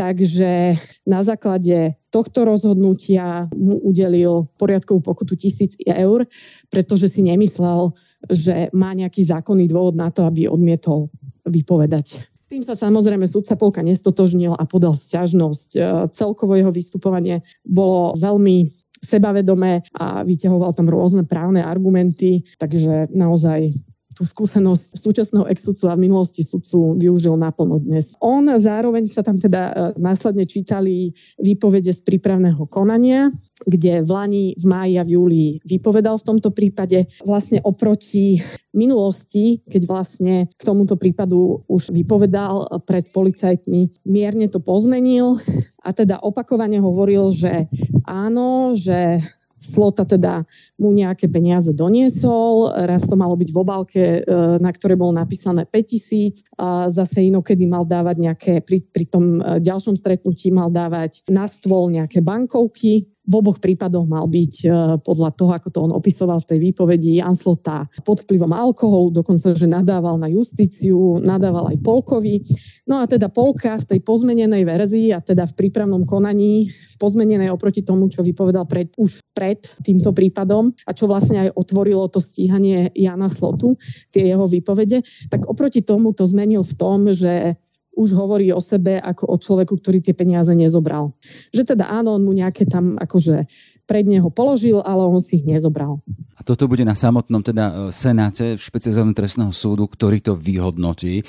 takže 0.00 0.80
na 1.04 1.20
základe 1.20 1.92
tohto 2.08 2.48
rozhodnutia 2.48 3.52
mu 3.52 3.76
udelil 3.84 4.48
poriadkovú 4.56 5.04
pokutu 5.04 5.36
tisíc 5.36 5.76
eur, 5.84 6.24
pretože 6.72 7.12
si 7.12 7.20
nemyslel, 7.20 7.92
že 8.32 8.72
má 8.72 8.96
nejaký 8.96 9.28
zákonný 9.28 9.68
dôvod 9.68 9.92
na 9.92 10.08
to, 10.08 10.24
aby 10.24 10.48
odmietol 10.48 11.12
vypovedať 11.46 12.32
tým 12.52 12.60
sa 12.60 12.76
samozrejme 12.76 13.24
sudca 13.24 13.56
Polka 13.56 13.80
nestotožnil 13.80 14.52
a 14.52 14.68
podal 14.68 14.92
sťažnosť. 14.92 15.70
E, 15.72 15.80
celkovo 16.12 16.52
jeho 16.52 16.68
vystupovanie 16.68 17.40
bolo 17.64 18.12
veľmi 18.20 18.68
sebavedomé 19.00 19.80
a 19.96 20.20
vyťahoval 20.20 20.76
tam 20.76 20.92
rôzne 20.92 21.24
právne 21.24 21.64
argumenty, 21.64 22.44
takže 22.60 23.08
naozaj 23.08 23.72
tú 24.12 24.22
skúsenosť 24.24 25.00
súčasného 25.00 25.48
ex-sudcu 25.48 25.88
a 25.88 25.96
v 25.96 26.08
minulosti 26.08 26.44
sudcu 26.44 26.96
využil 27.00 27.36
naplno 27.36 27.80
dnes. 27.80 28.14
On 28.20 28.44
zároveň 28.44 29.08
sa 29.08 29.24
tam 29.24 29.36
teda 29.40 29.62
e, 29.70 29.72
následne 29.98 30.44
čítali 30.44 31.12
výpovede 31.40 31.90
z 31.92 32.00
prípravného 32.04 32.64
konania, 32.68 33.32
kde 33.64 34.04
v 34.04 34.10
Lani, 34.10 34.46
v 34.58 34.64
máji 34.68 34.94
a 35.00 35.04
v 35.06 35.10
júli 35.16 35.44
vypovedal 35.64 36.20
v 36.20 36.26
tomto 36.28 36.50
prípade. 36.52 37.08
Vlastne 37.24 37.60
oproti 37.64 38.40
minulosti, 38.72 39.60
keď 39.68 39.82
vlastne 39.84 40.34
k 40.48 40.62
tomuto 40.64 40.96
prípadu 40.96 41.60
už 41.68 41.92
vypovedal 41.92 42.68
pred 42.88 43.12
policajtmi, 43.12 44.08
mierne 44.08 44.48
to 44.48 44.58
pozmenil 44.58 45.36
a 45.84 45.92
teda 45.92 46.20
opakovane 46.24 46.80
hovoril, 46.80 47.28
že 47.30 47.68
áno, 48.08 48.72
že 48.72 49.20
Slota 49.62 50.02
teda 50.02 50.42
mu 50.76 50.90
nejaké 50.90 51.30
peniaze 51.30 51.70
doniesol, 51.70 52.74
raz 52.90 53.06
to 53.06 53.14
malo 53.14 53.38
byť 53.38 53.48
v 53.54 53.58
obálke, 53.62 54.02
e, 54.18 54.20
na 54.58 54.70
ktorej 54.74 54.98
bolo 54.98 55.14
napísané 55.14 55.62
5000, 55.70 56.42
a 56.58 56.90
zase 56.90 57.30
inokedy 57.30 57.64
mal 57.70 57.86
dávať 57.86 58.16
nejaké, 58.18 58.52
pri, 58.66 58.82
pri 58.90 59.04
tom 59.06 59.38
e, 59.38 59.62
ďalšom 59.62 59.94
stretnutí 59.94 60.50
mal 60.50 60.68
dávať 60.68 61.22
na 61.30 61.46
stôl 61.46 61.94
nejaké 61.94 62.18
bankovky, 62.20 63.06
v 63.22 63.34
oboch 63.38 63.62
prípadoch 63.62 64.02
mal 64.02 64.26
byť 64.26 64.54
e, 64.66 64.68
podľa 64.98 65.30
toho, 65.38 65.54
ako 65.54 65.68
to 65.70 65.78
on 65.78 65.94
opisoval 65.94 66.42
v 66.42 66.48
tej 66.50 66.58
výpovedi, 66.58 67.22
Jan 67.22 67.38
Slota 67.38 67.86
pod 68.02 68.26
vplyvom 68.26 68.50
alkoholu, 68.50 69.14
dokonca, 69.14 69.54
že 69.54 69.70
nadával 69.70 70.18
na 70.18 70.26
justíciu, 70.26 71.22
nadával 71.22 71.70
aj 71.70 71.78
Polkovi. 71.86 72.42
No 72.90 72.98
a 72.98 73.06
teda 73.06 73.30
Polka 73.30 73.78
v 73.78 73.94
tej 73.94 74.00
pozmenenej 74.02 74.66
verzii 74.66 75.14
a 75.14 75.22
teda 75.22 75.46
v 75.46 75.54
prípravnom 75.54 76.02
konaní, 76.02 76.66
v 76.66 76.96
pozmenenej 76.98 77.54
oproti 77.54 77.86
tomu, 77.86 78.10
čo 78.10 78.26
vypovedal 78.26 78.66
pred, 78.66 78.90
už 78.98 79.22
pred 79.38 79.62
týmto 79.86 80.10
prípadom 80.10 80.74
a 80.82 80.90
čo 80.90 81.06
vlastne 81.06 81.46
aj 81.46 81.54
otvorilo 81.54 82.10
to 82.10 82.18
stíhanie 82.18 82.90
Jana 82.98 83.30
Slotu, 83.30 83.78
tie 84.10 84.34
jeho 84.34 84.50
výpovede, 84.50 85.06
tak 85.30 85.46
oproti 85.46 85.78
tomu 85.78 86.10
to 86.10 86.26
zmenil 86.26 86.66
v 86.66 86.74
tom, 86.74 87.06
že 87.14 87.54
už 87.92 88.16
hovorí 88.16 88.48
o 88.52 88.60
sebe 88.60 88.96
ako 88.96 89.28
o 89.28 89.36
človeku, 89.36 89.76
ktorý 89.76 90.00
tie 90.00 90.16
peniaze 90.16 90.52
nezobral. 90.56 91.12
Že 91.52 91.76
teda 91.76 91.92
áno, 91.92 92.16
on 92.16 92.24
mu 92.24 92.32
nejaké 92.32 92.64
tam 92.64 92.96
akože 92.96 93.44
pred 93.84 94.06
neho 94.06 94.30
položil, 94.30 94.80
ale 94.80 95.04
on 95.04 95.20
si 95.20 95.42
ich 95.42 95.44
nezobral. 95.44 96.00
A 96.38 96.40
toto 96.40 96.70
bude 96.70 96.86
na 96.86 96.96
samotnom 96.96 97.42
teda 97.42 97.64
e, 97.68 97.72
Senáte 97.92 98.56
špecializovaného 98.56 99.18
trestného 99.18 99.52
súdu, 99.52 99.84
ktorý 99.90 100.22
to 100.22 100.32
vyhodnotí. 100.32 101.20
E, 101.20 101.24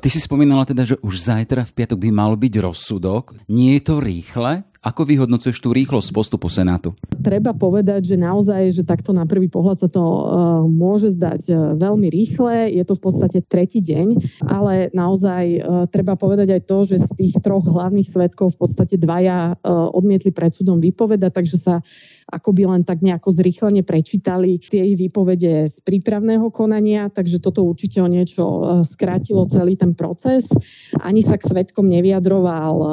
ty 0.00 0.08
si 0.10 0.18
spomínala 0.18 0.66
teda, 0.66 0.82
že 0.82 0.96
už 1.04 1.14
zajtra 1.20 1.62
v 1.68 1.74
piatok 1.76 1.98
by 2.00 2.10
mal 2.10 2.32
byť 2.34 2.54
rozsudok. 2.58 3.36
Nie 3.46 3.78
je 3.78 3.82
to 3.84 3.94
rýchle? 4.00 4.64
Ako 4.80 5.04
vyhodnocuješ 5.04 5.60
tú 5.60 5.76
rýchlosť 5.76 6.08
postupu 6.08 6.48
Senátu? 6.48 6.96
Treba 7.20 7.52
povedať, 7.52 8.00
že 8.00 8.16
naozaj, 8.16 8.72
že 8.72 8.80
takto 8.80 9.12
na 9.12 9.28
prvý 9.28 9.44
pohľad 9.44 9.76
sa 9.76 9.88
to 9.92 10.00
uh, 10.00 10.22
môže 10.64 11.12
zdať 11.20 11.40
uh, 11.52 11.56
veľmi 11.76 12.08
rýchle. 12.08 12.72
Je 12.72 12.80
to 12.88 12.96
v 12.96 13.02
podstate 13.04 13.38
tretí 13.44 13.84
deň, 13.84 14.40
ale 14.48 14.88
naozaj 14.96 15.44
uh, 15.60 15.84
treba 15.84 16.16
povedať 16.16 16.56
aj 16.56 16.62
to, 16.64 16.78
že 16.88 16.96
z 16.96 17.08
tých 17.12 17.34
troch 17.44 17.68
hlavných 17.68 18.08
svetkov 18.08 18.56
v 18.56 18.64
podstate 18.64 18.96
dvaja 18.96 19.52
uh, 19.52 19.92
odmietli 19.92 20.32
pred 20.32 20.48
súdom 20.56 20.80
vypovedať, 20.80 21.28
takže 21.28 21.60
sa 21.60 21.74
akoby 22.30 22.70
len 22.70 22.82
tak 22.86 23.02
nejako 23.02 23.34
zrýchlene 23.34 23.82
prečítali 23.82 24.62
tie 24.62 24.94
výpovede 24.94 25.66
z 25.66 25.76
prípravného 25.82 26.48
konania, 26.54 27.10
takže 27.10 27.42
toto 27.42 27.66
určite 27.66 27.98
o 28.00 28.08
niečo 28.08 28.42
e, 28.42 28.60
skrátilo 28.86 29.50
celý 29.50 29.74
ten 29.74 29.92
proces. 29.92 30.48
Ani 31.02 31.20
sa 31.20 31.36
k 31.36 31.46
svetkom 31.50 31.90
nevyjadroval 31.90 32.74
e, 32.78 32.88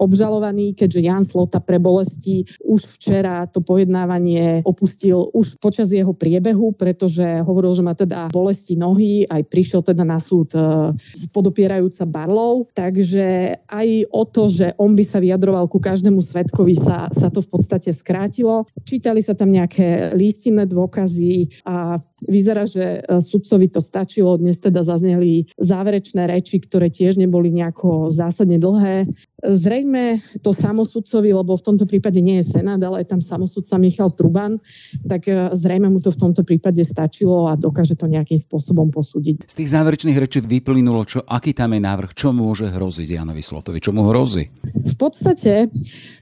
obžalovaný, 0.00 0.72
keďže 0.72 1.00
Jan 1.04 1.24
Slota 1.24 1.60
pre 1.60 1.76
bolesti 1.76 2.48
už 2.64 2.98
včera 2.98 3.44
to 3.46 3.60
pojednávanie 3.60 4.64
opustil 4.64 5.28
už 5.36 5.60
počas 5.60 5.92
jeho 5.92 6.16
priebehu, 6.16 6.72
pretože 6.72 7.44
hovoril, 7.44 7.76
že 7.76 7.84
má 7.84 7.92
teda 7.92 8.32
bolesti 8.32 8.74
nohy, 8.74 9.28
aj 9.28 9.44
prišiel 9.52 9.84
teda 9.84 10.02
na 10.02 10.16
súd 10.16 10.50
e, 10.56 10.96
podopierajúca 11.36 12.08
barlov, 12.08 12.72
takže 12.72 13.58
aj 13.68 13.88
o 14.08 14.22
to, 14.24 14.48
že 14.48 14.72
on 14.80 14.96
by 14.96 15.04
sa 15.04 15.20
vyjadroval 15.20 15.68
ku 15.68 15.76
každému 15.76 16.24
svetkovi 16.24 16.74
sa, 16.78 17.12
sa 17.12 17.28
to 17.28 17.44
v 17.44 17.48
podstate 17.50 17.90
skrátilo. 17.92 18.64
Čítali 18.84 19.24
sa 19.24 19.34
tam 19.34 19.50
nejaké 19.50 20.14
listinné 20.14 20.68
dôkazy 20.68 21.62
a 21.66 21.98
vyzerá, 22.26 22.66
že 22.66 23.00
e, 23.02 23.22
sudcovi 23.22 23.70
to 23.70 23.78
stačilo. 23.78 24.38
Dnes 24.38 24.58
teda 24.58 24.82
zazneli 24.82 25.50
záverečné 25.58 26.26
reči, 26.26 26.58
ktoré 26.62 26.90
tiež 26.90 27.18
neboli 27.18 27.54
nejako 27.54 28.10
zásadne 28.10 28.58
dlhé. 28.58 29.06
Zrejme 29.38 30.18
to 30.42 30.50
samosudcovi, 30.50 31.30
lebo 31.30 31.54
v 31.54 31.62
tomto 31.62 31.86
prípade 31.86 32.18
nie 32.18 32.42
je 32.42 32.58
Senát, 32.58 32.82
ale 32.82 33.06
je 33.06 33.14
tam 33.14 33.22
samosudca 33.22 33.78
Michal 33.78 34.10
Truban, 34.10 34.58
tak 35.06 35.30
e, 35.30 35.54
zrejme 35.54 35.86
mu 35.90 36.02
to 36.02 36.10
v 36.10 36.18
tomto 36.18 36.42
prípade 36.42 36.82
stačilo 36.82 37.46
a 37.46 37.54
dokáže 37.54 37.94
to 37.94 38.10
nejakým 38.10 38.38
spôsobom 38.38 38.90
posúdiť. 38.90 39.46
Z 39.46 39.54
tých 39.62 39.70
záverečných 39.70 40.18
rečí 40.18 40.42
vyplynulo, 40.42 41.06
čo, 41.06 41.22
aký 41.22 41.54
tam 41.54 41.78
je 41.78 41.80
návrh, 41.82 42.10
čo 42.18 42.34
môže 42.34 42.66
hroziť 42.66 43.08
Janovi 43.14 43.42
Slotovi, 43.42 43.78
čo 43.78 43.94
mu 43.94 44.10
hrozí? 44.10 44.50
V 44.66 44.96
podstate 44.98 45.70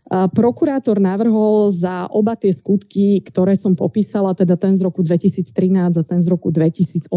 Prokurátor 0.06 1.02
navrhol 1.02 1.66
za 1.75 2.06
oba 2.14 2.38
tie 2.38 2.54
skutky, 2.54 3.18
ktoré 3.26 3.58
som 3.58 3.75
popísala, 3.75 4.38
teda 4.38 4.54
ten 4.54 4.78
z 4.78 4.86
roku 4.86 5.02
2013 5.02 5.98
a 5.98 6.02
ten 6.06 6.22
z 6.22 6.30
roku 6.30 6.54
2018, 6.54 7.10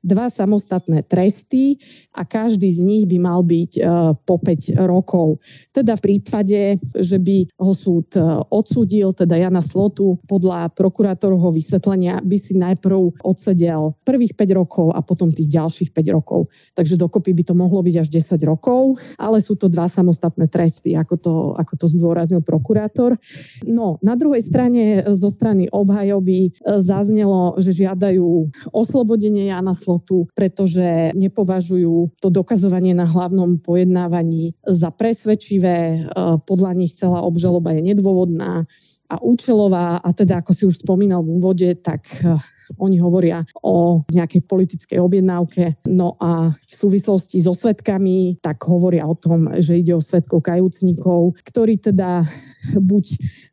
dva 0.00 0.26
samostatné 0.32 1.04
tresty 1.04 1.76
a 2.16 2.24
každý 2.24 2.72
z 2.72 2.80
nich 2.80 3.04
by 3.04 3.20
mal 3.20 3.44
byť 3.44 3.72
e, 3.76 3.80
po 4.24 4.40
5 4.40 4.80
rokov. 4.88 5.44
Teda 5.76 5.92
v 6.00 6.04
prípade, 6.08 6.80
že 6.96 7.20
by 7.20 7.52
ho 7.60 7.76
súd 7.76 8.08
e, 8.16 8.24
odsudil, 8.48 9.12
teda 9.12 9.36
Jana 9.36 9.60
Slotu, 9.60 10.16
podľa 10.24 10.72
prokurátorovho 10.72 11.52
vysvetlenia 11.52 12.24
by 12.24 12.36
si 12.40 12.56
najprv 12.56 13.20
odsedel 13.28 13.92
prvých 14.08 14.32
5 14.32 14.56
rokov 14.56 14.88
a 14.96 15.04
potom 15.04 15.28
tých 15.28 15.52
ďalších 15.52 15.92
5 15.92 16.16
rokov. 16.16 16.48
Takže 16.72 16.96
dokopy 16.96 17.36
by 17.36 17.44
to 17.44 17.52
mohlo 17.52 17.84
byť 17.84 17.96
až 18.00 18.08
10 18.08 18.40
rokov, 18.48 18.96
ale 19.20 19.44
sú 19.44 19.52
to 19.52 19.68
dva 19.68 19.84
samostatné 19.84 20.48
tresty, 20.48 20.96
ako 20.96 21.14
to, 21.20 21.34
ako 21.60 21.74
to 21.76 21.86
zdôvodňujem 21.92 22.05
zdôraznil 22.06 22.46
prokurátor. 22.46 23.18
No, 23.66 23.98
na 23.98 24.14
druhej 24.14 24.46
strane 24.46 25.02
zo 25.10 25.26
strany 25.26 25.66
obhajoby 25.66 26.54
e, 26.54 26.78
zaznelo, 26.78 27.58
že 27.58 27.74
žiadajú 27.74 28.54
oslobodenie 28.70 29.50
Jana 29.50 29.74
Slotu, 29.74 30.30
pretože 30.38 31.10
nepovažujú 31.18 32.14
to 32.22 32.30
dokazovanie 32.30 32.94
na 32.94 33.10
hlavnom 33.10 33.58
pojednávaní 33.58 34.54
za 34.62 34.94
presvedčivé. 34.94 35.76
E, 35.76 35.98
podľa 36.46 36.72
nich 36.78 36.94
celá 36.94 37.26
obžaloba 37.26 37.74
je 37.74 37.82
nedôvodná 37.82 38.70
a 39.10 39.16
účelová 39.18 39.98
a 39.98 40.08
teda, 40.14 40.38
ako 40.38 40.52
si 40.54 40.62
už 40.70 40.86
spomínal 40.86 41.26
v 41.26 41.42
úvode, 41.42 41.68
tak 41.82 42.06
e, 42.22 42.38
oni 42.78 42.98
hovoria 42.98 43.46
o 43.62 44.02
nejakej 44.10 44.42
politickej 44.46 44.98
objednávke. 44.98 45.78
No 45.86 46.18
a 46.18 46.50
v 46.52 46.74
súvislosti 46.74 47.38
so 47.42 47.54
svetkami, 47.54 48.38
tak 48.42 48.62
hovoria 48.66 49.06
o 49.06 49.14
tom, 49.14 49.50
že 49.62 49.78
ide 49.80 49.94
o 49.94 50.02
svetkov 50.02 50.42
kajúcnikov, 50.44 51.38
ktorí 51.46 51.78
teda 51.78 52.26
buď 52.74 53.04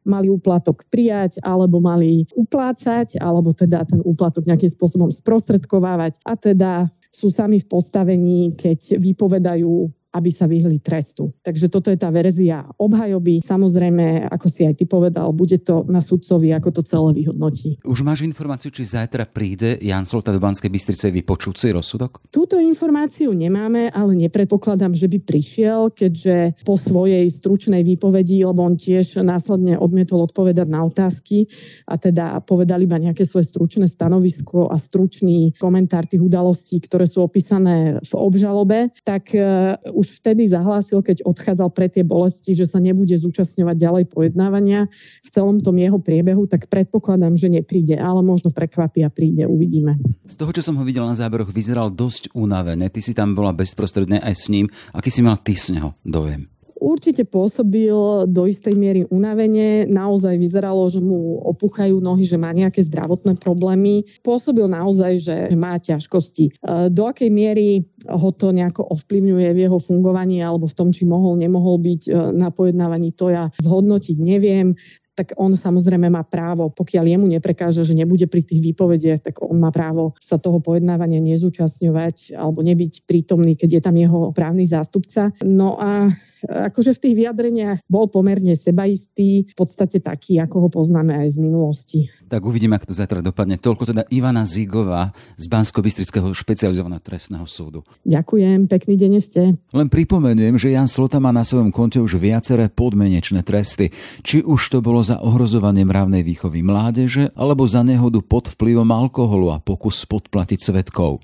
mali 0.09 0.27
úplatok 0.27 0.83
prijať, 0.89 1.39
alebo 1.45 1.79
mali 1.79 2.25
uplácať, 2.33 3.21
alebo 3.21 3.53
teda 3.53 3.85
ten 3.85 4.01
úplatok 4.01 4.49
nejakým 4.49 4.71
spôsobom 4.73 5.09
sprostredkovávať. 5.13 6.19
A 6.25 6.33
teda 6.35 6.89
sú 7.13 7.29
sami 7.29 7.61
v 7.61 7.69
postavení, 7.69 8.57
keď 8.57 8.97
vypovedajú 8.97 9.87
aby 10.13 10.29
sa 10.29 10.45
vyhli 10.45 10.77
trestu. 10.77 11.33
Takže 11.41 11.67
toto 11.73 11.89
je 11.89 11.97
tá 11.97 12.13
verzia 12.13 12.69
obhajoby. 12.77 13.41
Samozrejme, 13.41 14.29
ako 14.29 14.47
si 14.47 14.63
aj 14.63 14.77
ty 14.77 14.85
povedal, 14.85 15.33
bude 15.33 15.57
to 15.65 15.83
na 15.89 15.99
sudcovi, 15.99 16.53
ako 16.53 16.69
to 16.69 16.81
celé 16.85 17.09
vyhodnotí. 17.17 17.81
Už 17.81 18.05
máš 18.05 18.21
informáciu, 18.21 18.69
či 18.69 18.85
zajtra 18.85 19.25
príde 19.25 19.81
Jan 19.81 20.05
Solta 20.05 20.29
do 20.29 20.37
Banskej 20.37 20.69
Bystrice 20.69 21.09
vypočuť 21.09 21.55
si 21.57 21.67
rozsudok? 21.73 22.29
Túto 22.29 22.61
informáciu 22.61 23.33
nemáme, 23.33 23.89
ale 23.89 24.13
nepredpokladám, 24.13 24.93
že 24.93 25.09
by 25.09 25.17
prišiel, 25.25 25.89
keďže 25.89 26.61
po 26.61 26.77
svojej 26.77 27.25
stručnej 27.27 27.81
výpovedi, 27.81 28.45
lebo 28.45 28.61
on 28.61 28.77
tiež 28.77 29.19
následne 29.25 29.81
odmietol 29.81 30.29
odpovedať 30.29 30.67
na 30.69 30.85
otázky 30.85 31.49
a 31.89 31.97
teda 31.97 32.45
povedal 32.45 32.85
iba 32.85 33.01
nejaké 33.01 33.25
svoje 33.25 33.49
stručné 33.49 33.89
stanovisko 33.89 34.69
a 34.69 34.77
stručný 34.77 35.57
komentár 35.57 36.05
tých 36.05 36.21
udalostí, 36.21 36.77
ktoré 36.83 37.09
sú 37.09 37.25
opísané 37.25 37.97
v 38.03 38.13
obžalobe, 38.13 38.93
tak 39.01 39.33
uh, 39.33 39.79
už 40.03 40.19
vtedy 40.19 40.51
zahlásil, 40.51 40.99
keď 40.99 41.23
odchádzal 41.23 41.71
pre 41.71 41.87
tie 41.87 42.03
bolesti, 42.03 42.51
že 42.51 42.67
sa 42.67 42.83
nebude 42.83 43.15
zúčastňovať 43.15 43.75
ďalej 43.79 44.03
pojednávania 44.11 44.91
v 45.23 45.29
celom 45.31 45.63
tom 45.63 45.79
jeho 45.79 45.95
priebehu, 45.95 46.43
tak 46.43 46.67
predpokladám, 46.67 47.39
že 47.39 47.47
nepríde, 47.47 47.95
ale 47.95 48.19
možno 48.19 48.51
prekvapí 48.51 48.99
a 49.07 49.09
príde, 49.09 49.47
uvidíme. 49.47 49.95
Z 50.27 50.35
toho, 50.35 50.51
čo 50.51 50.59
som 50.59 50.75
ho 50.75 50.83
videl 50.83 51.07
na 51.07 51.15
záberoch, 51.15 51.55
vyzeral 51.55 51.87
dosť 51.87 52.35
unavené. 52.35 52.91
Ty 52.91 52.99
si 52.99 53.15
tam 53.15 53.31
bola 53.31 53.55
bezprostredne 53.55 54.19
aj 54.19 54.35
s 54.35 54.45
ním. 54.51 54.67
Aký 54.91 55.07
si 55.07 55.23
mal 55.23 55.39
ty 55.39 55.55
z 55.55 55.79
neho 55.79 55.95
dojem? 56.03 56.51
Určite 56.77 57.23
pôsobil 57.27 57.93
do 58.29 58.43
istej 58.49 58.73
miery 58.73 59.01
unavenie, 59.09 59.85
naozaj 59.85 60.35
vyzeralo, 60.37 60.89
že 60.89 60.99
mu 60.99 61.41
opúchajú 61.45 62.01
nohy, 62.01 62.25
že 62.25 62.39
má 62.39 62.49
nejaké 62.51 62.81
zdravotné 62.83 63.37
problémy. 63.37 64.03
Pôsobil 64.25 64.65
naozaj, 64.65 65.13
že 65.21 65.35
má 65.53 65.77
ťažkosti. 65.77 66.45
E, 66.49 66.51
do 66.89 67.03
akej 67.05 67.29
miery 67.29 67.85
ho 68.09 68.29
to 68.33 68.51
nejako 68.51 68.89
ovplyvňuje 68.89 69.49
v 69.53 69.61
jeho 69.69 69.79
fungovaní 69.79 70.41
alebo 70.41 70.65
v 70.65 70.77
tom, 70.77 70.89
či 70.89 71.05
mohol, 71.05 71.37
nemohol 71.39 71.79
byť 71.79 72.01
e, 72.07 72.11
na 72.35 72.49
pojednávaní, 72.49 73.13
to 73.13 73.29
ja 73.29 73.53
zhodnotiť 73.61 74.17
neviem 74.19 74.75
tak 75.13 75.37
on 75.37 75.53
samozrejme 75.53 76.09
má 76.09 76.25
právo, 76.25 76.73
pokiaľ 76.73 77.05
jemu 77.05 77.25
neprekáže, 77.37 77.85
že 77.85 77.93
nebude 77.93 78.25
pri 78.25 78.41
tých 78.41 78.73
výpovediach, 78.73 79.21
tak 79.21 79.45
on 79.45 79.61
má 79.61 79.69
právo 79.69 80.17
sa 80.17 80.41
toho 80.41 80.57
pojednávania 80.57 81.21
nezúčastňovať 81.21 82.33
alebo 82.33 82.65
nebyť 82.65 83.05
prítomný, 83.05 83.53
keď 83.53 83.69
je 83.79 83.81
tam 83.81 83.95
jeho 83.95 84.33
právny 84.33 84.65
zástupca. 84.65 85.29
No 85.45 85.77
a 85.77 86.09
akože 86.47 86.95
v 86.95 87.01
tých 87.01 87.15
vyjadreniach 87.23 87.79
bol 87.87 88.11
pomerne 88.11 88.53
sebaistý, 88.53 89.47
v 89.47 89.55
podstate 89.55 90.03
taký, 90.03 90.39
ako 90.43 90.67
ho 90.67 90.69
poznáme 90.69 91.15
aj 91.25 91.35
z 91.35 91.37
minulosti. 91.39 91.99
Tak 92.27 92.41
uvidíme, 92.43 92.75
ako 92.75 92.89
to 92.89 92.95
zajtra 92.97 93.21
dopadne. 93.21 93.61
Toľko 93.61 93.93
teda 93.93 94.03
Ivana 94.09 94.43
Zigová 94.43 95.13
z 95.37 95.45
bansko 95.45 95.85
špecializovaného 96.33 97.03
trestného 97.03 97.45
súdu. 97.45 97.85
Ďakujem, 98.07 98.65
pekný 98.65 98.95
deň 98.97 99.11
ešte. 99.21 99.41
Len 99.53 99.87
pripomeniem, 99.91 100.57
že 100.57 100.73
Jan 100.73 100.89
Slota 100.89 101.21
má 101.21 101.29
na 101.29 101.45
svojom 101.45 101.69
konte 101.69 102.01
už 102.01 102.17
viaceré 102.17 102.73
podmenečné 102.73 103.45
tresty. 103.45 103.93
Či 104.25 104.41
už 104.41 104.73
to 104.73 104.81
bolo 104.81 105.05
za 105.05 105.21
ohrozovanie 105.21 105.85
mravnej 105.85 106.25
výchovy 106.25 106.65
mládeže, 106.65 107.29
alebo 107.37 107.69
za 107.69 107.85
nehodu 107.85 108.17
pod 108.25 108.49
vplyvom 108.49 108.89
alkoholu 108.89 109.53
a 109.53 109.61
pokus 109.61 110.01
podplatiť 110.09 110.59
svetkov. 110.59 111.21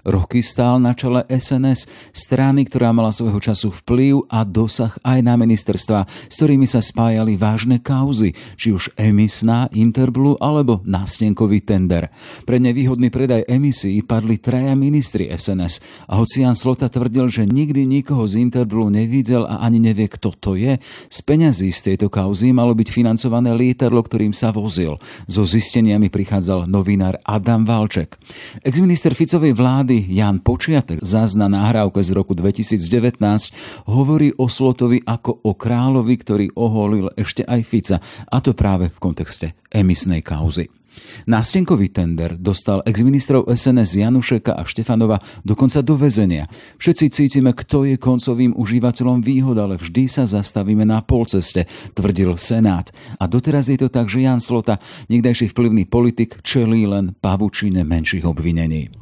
Roky 0.00 0.40
stál 0.40 0.80
na 0.80 0.96
čele 0.96 1.28
SNS, 1.28 2.12
strany, 2.16 2.64
ktorá 2.64 2.92
mala 2.92 3.12
svojho 3.12 3.36
času 3.36 3.68
vplyv 3.84 4.28
a 4.32 4.48
dosah 4.60 4.92
aj 5.00 5.24
na 5.24 5.40
ministerstva, 5.40 6.04
s 6.04 6.34
ktorými 6.36 6.68
sa 6.68 6.84
spájali 6.84 7.40
vážne 7.40 7.80
kauzy, 7.80 8.36
či 8.60 8.76
už 8.76 8.92
emisná, 9.00 9.72
Interblu 9.72 10.36
alebo 10.36 10.84
nástenkový 10.84 11.64
tender. 11.64 12.12
Pre 12.44 12.60
nevýhodný 12.60 13.08
predaj 13.08 13.48
emisí 13.48 14.04
padli 14.04 14.36
traja 14.36 14.76
ministri 14.76 15.32
SNS 15.32 15.80
a 16.12 16.20
hoci 16.20 16.44
Jan 16.44 16.52
Slota 16.52 16.92
tvrdil, 16.92 17.32
že 17.32 17.48
nikdy 17.48 17.88
nikoho 17.88 18.28
z 18.28 18.44
Interblu 18.44 18.92
nevidel 18.92 19.48
a 19.48 19.64
ani 19.64 19.80
nevie, 19.80 20.12
kto 20.12 20.36
to 20.36 20.60
je, 20.60 20.76
z 21.08 21.18
peňazí 21.24 21.72
z 21.72 21.94
tejto 21.94 22.12
kauzy 22.12 22.52
malo 22.52 22.76
byť 22.76 22.88
financované 22.92 23.56
lietadlo, 23.56 24.04
ktorým 24.04 24.36
sa 24.36 24.52
vozil. 24.52 25.00
So 25.30 25.46
zisteniami 25.46 26.12
prichádzal 26.12 26.68
novinár 26.68 27.16
Adam 27.24 27.64
Valček. 27.64 28.18
Exminister 28.66 29.14
Ficovej 29.14 29.54
vlády 29.54 30.10
Jan 30.10 30.42
Počiatek 30.42 31.00
zazna 31.00 31.46
nahrávke 31.46 32.02
z 32.02 32.10
roku 32.12 32.34
2019 32.34 33.22
hovorí 33.86 34.34
o 34.34 34.49
Slotovi 34.50 35.00
ako 35.06 35.46
o 35.46 35.54
kráľovi, 35.54 36.14
ktorý 36.18 36.46
oholil 36.58 37.08
ešte 37.14 37.46
aj 37.46 37.60
Fica, 37.62 37.96
a 38.26 38.36
to 38.42 38.52
práve 38.52 38.90
v 38.90 38.98
kontexte 38.98 39.54
emisnej 39.70 40.20
kauzy. 40.26 40.68
Nástenkový 41.24 41.92
tender 41.92 42.36
dostal 42.36 42.84
exministrov 42.84 43.48
SNS 43.48 44.00
Janušeka 44.04 44.52
a 44.56 44.62
Štefanova 44.64 45.20
dokonca 45.42 45.80
do 45.80 45.94
väzenia. 45.96 46.48
Všetci 46.80 47.06
cítime, 47.12 47.52
kto 47.52 47.88
je 47.88 47.96
koncovým 48.00 48.56
užívateľom 48.56 49.20
výhod, 49.20 49.56
ale 49.56 49.76
vždy 49.76 50.08
sa 50.10 50.24
zastavíme 50.26 50.84
na 50.84 51.00
polceste, 51.04 51.68
tvrdil 51.96 52.36
Senát. 52.36 52.90
A 53.20 53.28
doteraz 53.28 53.68
je 53.68 53.78
to 53.80 53.88
tak, 53.88 54.08
že 54.08 54.24
Jan 54.24 54.42
Slota, 54.42 54.80
niekdajší 55.08 55.52
vplyvný 55.52 55.88
politik, 55.88 56.40
čelí 56.44 56.88
len 56.88 57.16
pavučine 57.16 57.84
menších 57.84 58.24
obvinení. 58.26 58.92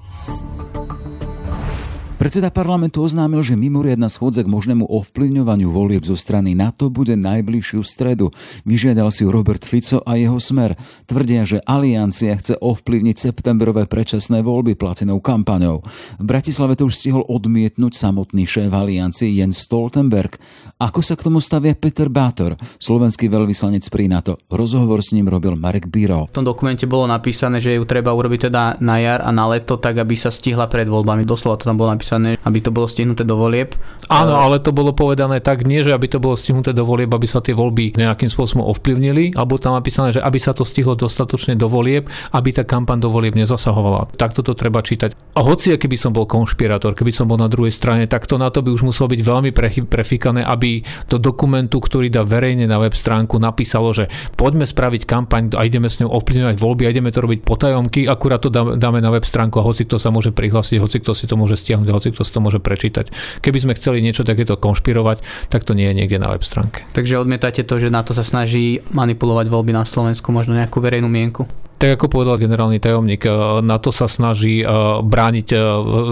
Predseda 2.18 2.50
parlamentu 2.50 3.06
oznámil, 3.06 3.46
že 3.46 3.54
mimoriadna 3.54 4.10
schôdza 4.10 4.42
k 4.42 4.50
možnému 4.50 4.90
ovplyvňovaniu 4.90 5.70
volieb 5.70 6.02
zo 6.02 6.18
strany 6.18 6.50
NATO 6.50 6.90
bude 6.90 7.14
najbližšiu 7.14 7.86
stredu. 7.86 8.34
Vyžiadal 8.66 9.14
si 9.14 9.22
Robert 9.22 9.62
Fico 9.62 10.02
a 10.02 10.18
jeho 10.18 10.34
smer. 10.42 10.74
Tvrdia, 11.06 11.46
že 11.46 11.62
aliancia 11.62 12.34
chce 12.34 12.58
ovplyvniť 12.58 13.14
septembrové 13.22 13.86
predčasné 13.86 14.42
voľby 14.42 14.74
platenou 14.74 15.22
kampaňou. 15.22 15.86
V 16.18 16.24
Bratislave 16.26 16.74
to 16.74 16.90
už 16.90 16.98
stihol 16.98 17.22
odmietnúť 17.22 17.94
samotný 17.94 18.50
šéf 18.50 18.74
aliancie 18.74 19.30
Jens 19.38 19.62
Stoltenberg. 19.62 20.42
Ako 20.82 21.06
sa 21.06 21.14
k 21.14 21.22
tomu 21.22 21.38
stavia 21.38 21.78
Peter 21.78 22.10
Bátor, 22.10 22.58
slovenský 22.82 23.30
veľvyslanec 23.30 23.86
pri 23.94 24.10
NATO? 24.10 24.42
Rozhovor 24.50 25.06
s 25.06 25.14
ním 25.14 25.30
robil 25.30 25.54
Marek 25.54 25.86
Biro. 25.86 26.26
V 26.26 26.34
tom 26.34 26.42
dokumente 26.42 26.82
bolo 26.82 27.06
napísané, 27.06 27.62
že 27.62 27.78
ju 27.78 27.86
treba 27.86 28.10
urobiť 28.10 28.50
teda 28.50 28.82
na 28.82 28.98
jar 28.98 29.22
a 29.22 29.30
na 29.30 29.46
leto, 29.46 29.78
tak 29.78 30.02
aby 30.02 30.18
sa 30.18 30.34
stihla 30.34 30.66
pred 30.66 30.90
voľbami. 30.90 31.22
Doslova 31.22 31.62
to 31.62 31.70
tam 31.70 31.78
bolo 31.78 31.94
napísané 31.94 32.07
napísané, 32.08 32.40
aby 32.48 32.58
to 32.64 32.72
bolo 32.72 32.88
stihnuté 32.88 33.28
do 33.28 33.36
volieb. 33.36 33.76
Áno, 34.08 34.40
ale 34.40 34.56
to 34.64 34.72
bolo 34.72 34.96
povedané 34.96 35.44
tak, 35.44 35.68
nie 35.68 35.84
že 35.84 35.92
aby 35.92 36.08
to 36.08 36.16
bolo 36.16 36.32
stihnuté 36.32 36.72
do 36.72 36.88
volieb, 36.88 37.12
aby 37.12 37.28
sa 37.28 37.44
tie 37.44 37.52
voľby 37.52 38.00
nejakým 38.00 38.32
spôsobom 38.32 38.64
ovplyvnili, 38.64 39.36
alebo 39.36 39.60
tam 39.60 39.76
napísané, 39.76 40.16
že 40.16 40.24
aby 40.24 40.40
sa 40.40 40.56
to 40.56 40.64
stihlo 40.64 40.96
dostatočne 40.96 41.60
do 41.60 41.68
volieb, 41.68 42.08
aby 42.32 42.48
tá 42.56 42.64
kampaň 42.64 43.04
do 43.04 43.12
volieb 43.12 43.36
nezasahovala. 43.36 44.08
Takto 44.16 44.40
to 44.40 44.56
treba 44.56 44.80
čítať. 44.80 45.12
A 45.38 45.46
hoci 45.46 45.70
keby 45.70 45.94
som 45.94 46.10
bol 46.10 46.26
konšpirátor, 46.26 46.98
keby 46.98 47.14
som 47.14 47.30
bol 47.30 47.38
na 47.38 47.46
druhej 47.46 47.70
strane, 47.70 48.10
tak 48.10 48.26
to 48.26 48.42
na 48.42 48.50
to 48.50 48.58
by 48.58 48.74
už 48.74 48.82
muselo 48.82 49.06
byť 49.06 49.22
veľmi 49.22 49.50
prefikané, 49.86 50.42
aby 50.42 50.82
do 51.06 51.22
dokumentu, 51.22 51.78
ktorý 51.78 52.10
dá 52.10 52.26
verejne 52.26 52.66
na 52.66 52.82
web 52.82 52.90
stránku, 52.90 53.38
napísalo, 53.38 53.94
že 53.94 54.10
poďme 54.34 54.66
spraviť 54.66 55.06
kampaň 55.06 55.54
a 55.54 55.62
ideme 55.62 55.86
s 55.86 56.02
ňou 56.02 56.10
ovplyvňovať 56.10 56.58
voľby 56.58 56.82
a 56.82 56.90
ideme 56.90 57.14
to 57.14 57.22
robiť 57.22 57.46
potajomky, 57.46 58.10
akurát 58.10 58.42
to 58.42 58.50
dáme 58.50 58.98
na 58.98 59.14
web 59.14 59.22
stránku 59.22 59.62
a 59.62 59.66
hoci 59.66 59.86
kto 59.86 60.02
sa 60.02 60.10
môže 60.10 60.34
prihlásiť, 60.34 60.82
hoci 60.82 60.98
kto 61.06 61.14
si 61.14 61.30
to 61.30 61.38
môže 61.38 61.54
stiahnuť, 61.54 61.86
hoci 61.86 62.08
kto 62.10 62.26
si 62.26 62.34
to 62.34 62.42
môže 62.42 62.58
prečítať. 62.58 63.38
Keby 63.38 63.62
sme 63.62 63.78
chceli 63.78 64.02
niečo 64.02 64.26
takéto 64.26 64.58
konšpirovať, 64.58 65.22
tak 65.54 65.62
to 65.62 65.78
nie 65.78 65.86
je 65.86 66.02
niekde 66.02 66.18
na 66.18 66.34
web 66.34 66.42
stránke. 66.42 66.82
Takže 66.90 67.14
odmietate 67.14 67.62
to, 67.62 67.78
že 67.78 67.94
na 67.94 68.02
to 68.02 68.10
sa 68.10 68.26
snaží 68.26 68.82
manipulovať 68.90 69.46
voľby 69.46 69.70
na 69.70 69.86
Slovensku, 69.86 70.34
možno 70.34 70.58
nejakú 70.58 70.82
verejnú 70.82 71.06
mienku? 71.06 71.46
Tak 71.78 71.94
ako 71.94 72.10
povedal 72.10 72.42
generálny 72.42 72.82
tajomník, 72.82 73.22
e, 73.22 73.30
na 73.62 73.78
to 73.78 73.94
sa 73.94 74.10
snaží 74.10 74.60
e, 74.60 74.66
brániť 74.98 75.48
e, 75.54 75.56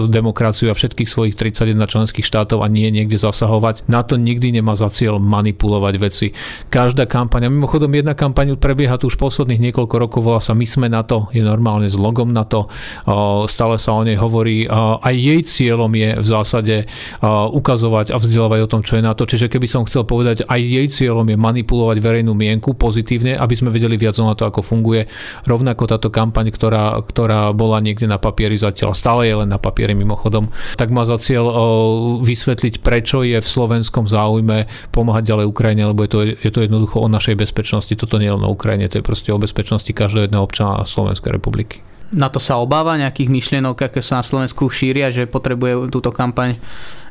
demokraciu 0.07 0.71
a 0.71 0.77
všetkých 0.79 1.11
svojich 1.11 1.35
31 1.35 1.75
členských 1.83 2.23
štátov 2.23 2.63
a 2.63 2.71
nie 2.71 2.87
niekde 2.87 3.19
zasahovať. 3.19 3.83
Na 3.91 4.07
to 4.07 4.15
nikdy 4.15 4.55
nemá 4.55 4.79
za 4.79 4.87
cieľ 4.87 5.19
manipulovať 5.19 5.93
veci. 5.99 6.31
Každá 6.71 7.03
kampaň, 7.11 7.47
a 7.47 7.49
mimochodom 7.51 7.91
jedna 7.91 8.15
kampaň 8.15 8.55
prebieha 8.55 8.95
tu 8.95 9.11
už 9.11 9.19
posledných 9.19 9.59
niekoľko 9.67 9.95
rokov, 9.99 10.19
volá 10.23 10.39
sa 10.39 10.55
My 10.55 10.63
sme 10.63 10.87
na 10.87 11.03
to, 11.03 11.27
je 11.35 11.43
normálne 11.43 11.91
s 11.91 11.99
logom 11.99 12.31
na 12.31 12.47
to, 12.47 12.71
stále 13.51 13.75
sa 13.75 13.91
o 13.91 14.01
nej 14.07 14.15
hovorí. 14.15 14.65
Aj 14.71 15.11
jej 15.11 15.43
cieľom 15.43 15.91
je 15.91 16.09
v 16.15 16.27
zásade 16.27 16.75
ukazovať 17.51 18.15
a 18.15 18.17
vzdelávať 18.17 18.59
o 18.63 18.71
tom, 18.71 18.81
čo 18.87 18.97
je 18.97 19.03
na 19.03 19.13
to. 19.13 19.27
Čiže 19.27 19.51
keby 19.51 19.67
som 19.67 19.83
chcel 19.83 20.07
povedať, 20.07 20.47
aj 20.47 20.61
jej 20.63 20.87
cieľom 20.87 21.27
je 21.27 21.37
manipulovať 21.37 21.97
verejnú 21.99 22.31
mienku 22.33 22.73
pozitívne, 22.73 23.35
aby 23.35 23.53
sme 23.53 23.69
vedeli 23.69 23.99
viac 23.99 24.15
o 24.17 24.33
to, 24.33 24.47
ako 24.47 24.63
funguje 24.63 25.05
rovnako 25.57 25.83
táto 25.89 26.13
kampaň, 26.13 26.53
ktorá, 26.53 27.01
ktorá 27.01 27.49
bola 27.57 27.81
niekde 27.81 28.05
na 28.05 28.21
papieri 28.21 28.53
zatiaľ, 28.53 28.93
stále 28.93 29.25
je 29.25 29.35
len 29.41 29.49
na 29.49 29.57
papieri 29.57 29.97
mimochodom, 29.97 30.53
tak 30.77 30.93
má 30.93 31.01
za 31.09 31.17
cieľ 31.17 31.49
vysvetliť, 32.21 32.85
prečo 32.85 33.25
je 33.25 33.41
v 33.41 33.47
slovenskom 33.47 34.05
záujme 34.05 34.69
pomáhať 34.93 35.33
ďalej 35.33 35.45
Ukrajine, 35.49 35.89
lebo 35.89 36.05
je 36.05 36.11
to, 36.13 36.19
je 36.37 36.51
to 36.53 36.61
jednoducho 36.61 37.01
o 37.01 37.09
našej 37.09 37.33
bezpečnosti. 37.33 37.89
Toto 37.97 38.21
nie 38.21 38.29
je 38.29 38.37
len 38.37 38.45
o 38.45 38.53
Ukrajine, 38.53 38.85
to 38.85 39.01
je 39.01 39.05
proste 39.05 39.33
o 39.33 39.41
bezpečnosti 39.41 39.89
každého 39.89 40.29
jedného 40.29 40.45
občana 40.45 40.85
Slovenskej 40.85 41.33
republiky. 41.33 41.81
Na 42.07 42.31
to 42.31 42.39
sa 42.39 42.55
obáva 42.55 42.95
nejakých 42.95 43.27
myšlienok, 43.27 43.91
aké 43.91 43.99
sa 43.99 44.21
na 44.21 44.23
Slovensku 44.23 44.71
šíria, 44.71 45.11
že 45.11 45.27
potrebuje 45.27 45.91
túto 45.91 46.13
kampaň 46.15 46.55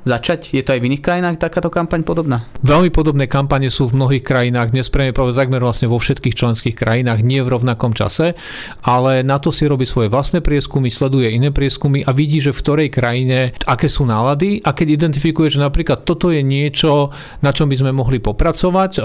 začať? 0.07 0.55
Je 0.55 0.63
to 0.63 0.73
aj 0.73 0.81
v 0.81 0.87
iných 0.95 1.03
krajinách 1.03 1.43
takáto 1.43 1.67
kampaň 1.67 2.07
podobná? 2.07 2.47
Veľmi 2.63 2.95
podobné 2.95 3.27
kampane 3.27 3.67
sú 3.69 3.91
v 3.91 3.99
mnohých 3.99 4.23
krajinách, 4.23 4.71
dnes 4.71 4.87
pre 4.87 5.11
takmer 5.11 5.59
vlastne 5.59 5.91
vo 5.91 5.99
všetkých 5.99 6.39
členských 6.39 6.79
krajinách, 6.79 7.27
nie 7.27 7.43
v 7.43 7.51
rovnakom 7.51 7.91
čase, 7.91 8.39
ale 8.87 9.27
na 9.27 9.43
to 9.43 9.51
si 9.51 9.67
robí 9.67 9.83
svoje 9.83 10.07
vlastné 10.07 10.47
prieskumy, 10.47 10.95
sleduje 10.95 11.35
iné 11.35 11.51
prieskumy 11.51 12.07
a 12.07 12.15
vidí, 12.15 12.39
že 12.39 12.55
v 12.55 12.63
ktorej 12.63 12.89
krajine 12.95 13.59
aké 13.67 13.91
sú 13.91 14.07
nálady 14.07 14.63
a 14.63 14.71
keď 14.71 15.03
identifikuje, 15.03 15.51
že 15.51 15.59
napríklad 15.59 16.07
toto 16.07 16.31
je 16.31 16.39
niečo, 16.47 17.11
na 17.43 17.51
čom 17.51 17.67
by 17.67 17.75
sme 17.75 17.91
mohli 17.91 18.23
popracovať, 18.23 19.03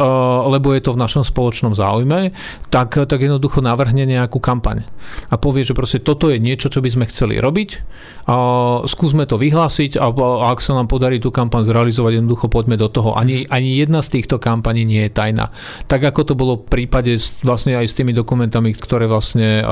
lebo 0.53 0.77
je 0.77 0.81
to 0.85 0.93
v 0.93 1.01
našom 1.01 1.25
spoločnom 1.25 1.73
záujme, 1.73 2.29
tak, 2.69 2.93
tak 2.93 3.17
jednoducho 3.17 3.65
navrhne 3.65 4.05
nejakú 4.05 4.37
kampaň. 4.37 4.85
A 5.33 5.41
povie, 5.41 5.65
že 5.65 5.73
proste 5.73 5.97
toto 5.97 6.29
je 6.29 6.37
niečo, 6.37 6.69
čo 6.69 6.85
by 6.85 6.89
sme 6.93 7.09
chceli 7.09 7.41
robiť, 7.41 7.69
skúsme 8.85 9.25
to 9.25 9.41
vyhlásiť 9.41 9.97
a, 9.97 10.13
a 10.13 10.45
ak 10.53 10.61
sa 10.61 10.77
nám 10.77 10.90
podarí 10.91 11.23
tú 11.23 11.31
kampaň 11.31 11.63
zrealizovať, 11.63 12.19
jednoducho 12.19 12.51
poďme 12.51 12.75
do 12.75 12.91
toho. 12.91 13.15
Ani, 13.15 13.47
ani 13.47 13.79
jedna 13.79 14.03
z 14.03 14.19
týchto 14.19 14.43
kampaní 14.43 14.83
nie 14.83 15.07
je 15.07 15.15
tajná. 15.15 15.55
Tak 15.87 16.03
ako 16.03 16.21
to 16.27 16.33
bolo 16.35 16.59
v 16.59 16.67
prípade 16.67 17.15
vlastne 17.47 17.79
aj 17.79 17.87
s 17.87 17.95
tými 17.95 18.11
dokumentami, 18.11 18.75
ktoré 18.75 19.07
vlastne 19.07 19.63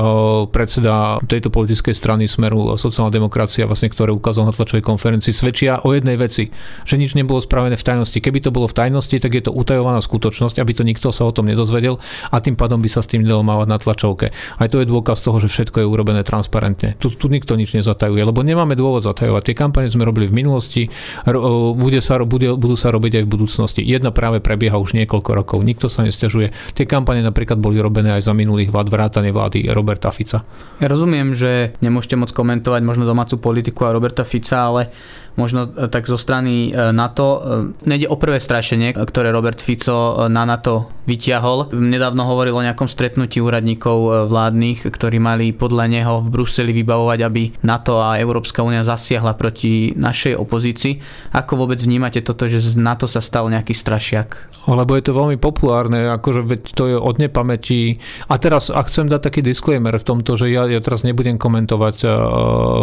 predseda 0.48 1.20
tejto 1.28 1.52
politickej 1.52 1.92
strany 1.92 2.24
Smeru 2.24 2.72
sociálna 2.80 3.12
demokracia, 3.12 3.68
vlastne, 3.68 3.92
ktoré 3.92 4.08
ukázal 4.16 4.48
na 4.48 4.56
tlačovej 4.56 4.80
konferencii, 4.80 5.36
svedčia 5.36 5.84
o 5.84 5.92
jednej 5.92 6.16
veci, 6.16 6.48
že 6.88 6.96
nič 6.96 7.12
nebolo 7.12 7.42
spravené 7.42 7.76
v 7.76 7.84
tajnosti. 7.84 8.16
Keby 8.16 8.40
to 8.40 8.54
bolo 8.54 8.70
v 8.70 8.78
tajnosti, 8.80 9.16
tak 9.20 9.36
je 9.36 9.42
to 9.44 9.52
utajovaná 9.52 10.00
skutočnosť, 10.00 10.62
aby 10.62 10.72
to 10.72 10.86
nikto 10.86 11.12
sa 11.12 11.26
o 11.26 11.34
tom 11.34 11.50
nedozvedel 11.50 12.00
a 12.30 12.40
tým 12.40 12.54
pádom 12.54 12.80
by 12.80 12.88
sa 12.88 13.04
s 13.04 13.10
tým 13.10 13.26
nedalo 13.26 13.42
mávať 13.42 13.68
na 13.68 13.78
tlačovke. 13.82 14.30
Aj 14.30 14.68
to 14.70 14.78
je 14.80 14.86
dôkaz 14.86 15.20
toho, 15.20 15.42
že 15.42 15.50
všetko 15.50 15.82
je 15.82 15.86
urobené 15.90 16.22
transparentne. 16.22 16.94
Tu, 17.02 17.10
tu 17.10 17.26
nikto 17.26 17.58
nič 17.58 17.74
nezatajuje, 17.74 18.22
lebo 18.22 18.46
nemáme 18.46 18.78
dôvod 18.78 19.02
zatajovať. 19.02 19.42
Tie 19.50 19.58
kampane 19.58 19.90
sme 19.90 20.06
robili 20.06 20.30
v 20.30 20.40
minulosti, 20.40 20.86
bude 21.76 22.00
sa, 22.00 22.18
bude, 22.22 22.54
budú 22.56 22.76
sa 22.76 22.90
robiť 22.90 23.22
aj 23.22 23.24
v 23.26 23.32
budúcnosti. 23.32 23.80
Jedna 23.84 24.10
práve 24.10 24.42
prebieha 24.42 24.76
už 24.76 24.96
niekoľko 24.96 25.30
rokov, 25.34 25.58
nikto 25.62 25.86
sa 25.86 26.02
nestiažuje. 26.02 26.52
Tie 26.74 26.84
kampane 26.88 27.20
napríklad 27.24 27.60
boli 27.60 27.78
robené 27.78 28.16
aj 28.16 28.28
za 28.28 28.34
minulých 28.36 28.72
vlád 28.72 28.88
vrátane 28.90 29.30
vlády 29.30 29.70
Roberta 29.70 30.10
Fica. 30.10 30.42
Ja 30.82 30.86
rozumiem, 30.88 31.32
že 31.36 31.76
nemôžete 31.84 32.16
moc 32.18 32.30
komentovať 32.34 32.82
možno 32.82 33.04
domácu 33.06 33.38
politiku 33.38 33.86
a 33.86 33.94
Roberta 33.94 34.26
Fica, 34.26 34.68
ale 34.70 34.90
možno 35.38 35.70
e, 35.70 35.86
tak 35.90 36.06
zo 36.06 36.18
strany 36.18 36.70
e, 36.70 36.92
NATO. 36.94 37.26
E, 37.26 37.40
nejde 37.86 38.10
o 38.10 38.16
prvé 38.18 38.42
strašenie, 38.42 38.96
ktoré 38.96 39.30
Robert 39.30 39.60
Fico 39.62 40.26
na 40.26 40.46
NATO 40.46 40.90
vyťahol. 41.06 41.74
Nedávno 41.74 42.26
hovoril 42.26 42.54
o 42.54 42.64
nejakom 42.64 42.86
stretnutí 42.86 43.42
úradníkov 43.42 44.30
vládnych, 44.30 44.86
ktorí 44.86 45.18
mali 45.18 45.50
podľa 45.50 45.84
neho 45.90 46.14
v 46.22 46.28
Bruseli 46.30 46.70
vybavovať, 46.70 47.18
aby 47.26 47.42
NATO 47.66 47.98
a 47.98 48.20
Európska 48.20 48.62
únia 48.62 48.86
zasiahla 48.86 49.34
proti 49.34 49.90
našej 49.96 50.38
opozícii. 50.38 51.02
Ako 51.34 51.58
vôbec 51.58 51.82
vnímate 51.82 52.22
toto, 52.22 52.46
že 52.46 52.62
z 52.62 52.78
NATO 52.78 53.10
sa 53.10 53.18
stal 53.18 53.50
nejaký 53.50 53.74
strašiak? 53.74 54.50
Lebo 54.68 54.92
je 54.92 55.04
to 55.08 55.16
veľmi 55.16 55.40
populárne, 55.40 56.12
akože 56.20 56.44
veď 56.44 56.60
to 56.76 56.84
je 56.92 56.96
od 57.00 57.16
nepamäti. 57.16 57.96
A 58.28 58.36
teraz, 58.36 58.68
ak 58.68 58.92
chcem 58.92 59.08
dať 59.08 59.32
taký 59.32 59.40
disclaimer 59.40 59.96
v 59.96 60.04
tomto, 60.04 60.36
že 60.36 60.52
ja, 60.52 60.68
ja 60.68 60.84
teraz 60.84 61.00
nebudem 61.00 61.40
komentovať 61.40 61.96
uh, 62.04 62.10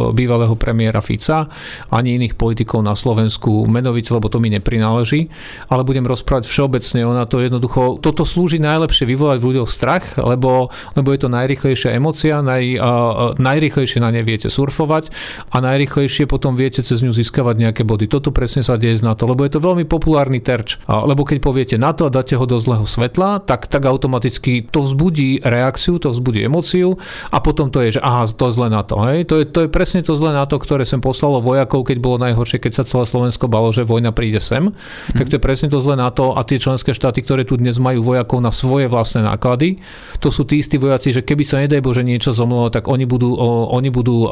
bývalého 0.09 0.57
premiéra 0.57 1.05
Fica, 1.05 1.45
ani 1.93 2.17
iných 2.17 2.33
politikov 2.37 2.81
na 2.81 2.95
Slovensku 2.97 3.69
menovite, 3.69 4.13
lebo 4.13 4.31
to 4.31 4.41
mi 4.41 4.49
neprináleží, 4.53 5.29
ale 5.69 5.85
budem 5.85 6.09
rozprávať 6.09 6.49
všeobecne 6.49 7.05
o 7.05 7.13
to 7.29 7.37
jednoducho. 7.41 8.01
Toto 8.01 8.25
slúži 8.25 8.57
najlepšie 8.57 9.05
vyvolať 9.05 9.37
v 9.41 9.47
ľuďoch 9.53 9.69
strach, 9.69 10.17
lebo, 10.17 10.73
lebo 10.97 11.07
je 11.13 11.19
to 11.21 11.29
najrychlejšia 11.29 11.93
emocia, 11.93 12.41
naj, 12.41 12.63
uh, 12.77 13.33
najrychlejšie 13.37 14.01
na 14.01 14.09
ne 14.09 14.25
viete 14.25 14.49
surfovať 14.49 15.13
a 15.53 15.57
najrychlejšie 15.61 16.25
potom 16.25 16.57
viete 16.57 16.81
cez 16.81 17.05
ňu 17.05 17.13
získavať 17.13 17.55
nejaké 17.57 17.81
body. 17.85 18.09
Toto 18.09 18.33
presne 18.33 18.65
sa 18.65 18.79
deje 18.79 18.97
z 18.97 19.05
NATO, 19.05 19.29
lebo 19.29 19.45
je 19.45 19.53
to 19.53 19.61
veľmi 19.61 19.85
populárny 19.85 20.41
terč. 20.41 20.81
Uh, 20.89 21.03
lebo 21.05 21.21
keď 21.21 21.37
poviete 21.43 21.67
idete 21.67 21.75
na 21.75 21.91
to 21.91 22.07
a 22.07 22.13
dáte 22.13 22.39
ho 22.39 22.45
do 22.47 22.55
zlého 22.55 22.87
svetla, 22.87 23.43
tak, 23.43 23.67
tak 23.67 23.83
automaticky 23.83 24.63
to 24.63 24.87
vzbudí 24.87 25.43
reakciu, 25.43 25.99
to 25.99 26.15
vzbudí 26.15 26.47
emóciu 26.47 26.95
a 27.27 27.43
potom 27.43 27.67
to 27.67 27.83
je, 27.83 27.99
že 27.99 28.01
aha, 28.01 28.23
to 28.31 28.47
zle 28.55 28.71
na 28.71 28.87
to. 28.87 28.95
Hej? 29.03 29.27
To, 29.27 29.35
je, 29.43 29.45
to 29.51 29.59
je 29.65 29.69
presne 29.69 29.99
to 29.99 30.15
zle 30.15 30.31
na 30.31 30.47
to, 30.47 30.55
ktoré 30.55 30.87
sem 30.87 31.03
poslalo 31.03 31.43
vojakov, 31.43 31.83
keď 31.83 31.97
bolo 31.99 32.17
najhoršie, 32.31 32.59
keď 32.59 32.71
sa 32.81 32.83
celé 32.83 33.05
Slovensko 33.07 33.47
balo, 33.47 33.71
že 33.71 33.87
vojna 33.87 34.11
príde 34.11 34.43
sem. 34.43 34.71
Mm. 34.71 35.17
Tak 35.17 35.27
to 35.31 35.35
je 35.39 35.43
presne 35.43 35.67
to 35.71 35.79
zle 35.79 35.95
na 35.95 36.11
to 36.11 36.35
a 36.35 36.41
tie 36.43 36.59
členské 36.59 36.91
štáty, 36.91 37.23
ktoré 37.23 37.47
tu 37.47 37.55
dnes 37.55 37.75
majú 37.79 38.03
vojakov 38.03 38.39
na 38.43 38.51
svoje 38.51 38.91
vlastné 38.91 39.23
náklady, 39.23 39.79
to 40.19 40.33
sú 40.33 40.43
tí 40.43 40.59
istí 40.59 40.75
vojaci, 40.81 41.13
že 41.13 41.21
keby 41.21 41.43
sa 41.45 41.61
nedaj 41.63 41.81
Bože 41.83 42.03
niečo 42.03 42.33
zomlo, 42.35 42.67
tak 42.73 42.89
oni 42.91 43.05
budú, 43.07 43.33
o, 43.33 43.71
oni 43.71 43.89
budú 43.93 44.25
o, 44.25 44.29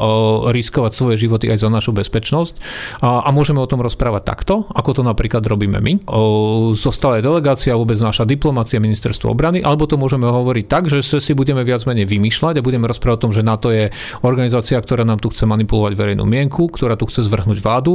riskovať 0.50 0.92
svoje 0.92 1.16
životy 1.26 1.48
aj 1.48 1.64
za 1.64 1.68
našu 1.70 1.94
bezpečnosť. 1.96 2.54
A, 3.00 3.24
a 3.24 3.28
môžeme 3.30 3.62
o 3.62 3.70
tom 3.70 3.80
rozprávať 3.80 4.22
takto, 4.26 4.54
ako 4.74 5.00
to 5.00 5.02
napríklad 5.06 5.42
robíme 5.46 5.78
my. 5.78 5.92
O, 6.10 6.74
zostale 6.74 7.22
delegácia, 7.22 7.76
vôbec 7.78 7.96
naša 8.02 8.26
diplomácia, 8.26 8.82
ministerstvo 8.82 9.32
obrany, 9.32 9.62
alebo 9.62 9.86
to 9.86 9.96
môžeme 9.96 10.26
hovoriť 10.26 10.64
tak, 10.66 10.90
že 10.90 11.00
si 11.02 11.32
budeme 11.32 11.62
viac 11.62 11.86
menej 11.86 12.10
vymýšľať 12.10 12.58
a 12.58 12.66
budeme 12.66 12.90
rozprávať 12.90 13.16
o 13.16 13.24
tom, 13.28 13.32
že 13.32 13.46
NATO 13.46 13.70
je 13.70 13.94
organizácia, 14.26 14.76
ktorá 14.76 15.06
nám 15.06 15.22
tu 15.22 15.30
chce 15.30 15.46
manipulovať 15.46 15.92
verejnú 15.94 16.26
mienku, 16.26 16.66
ktorá 16.68 16.98
tu 16.98 17.06
chce 17.06 17.24
zvrhnúť 17.24 17.62
vládu, 17.62 17.85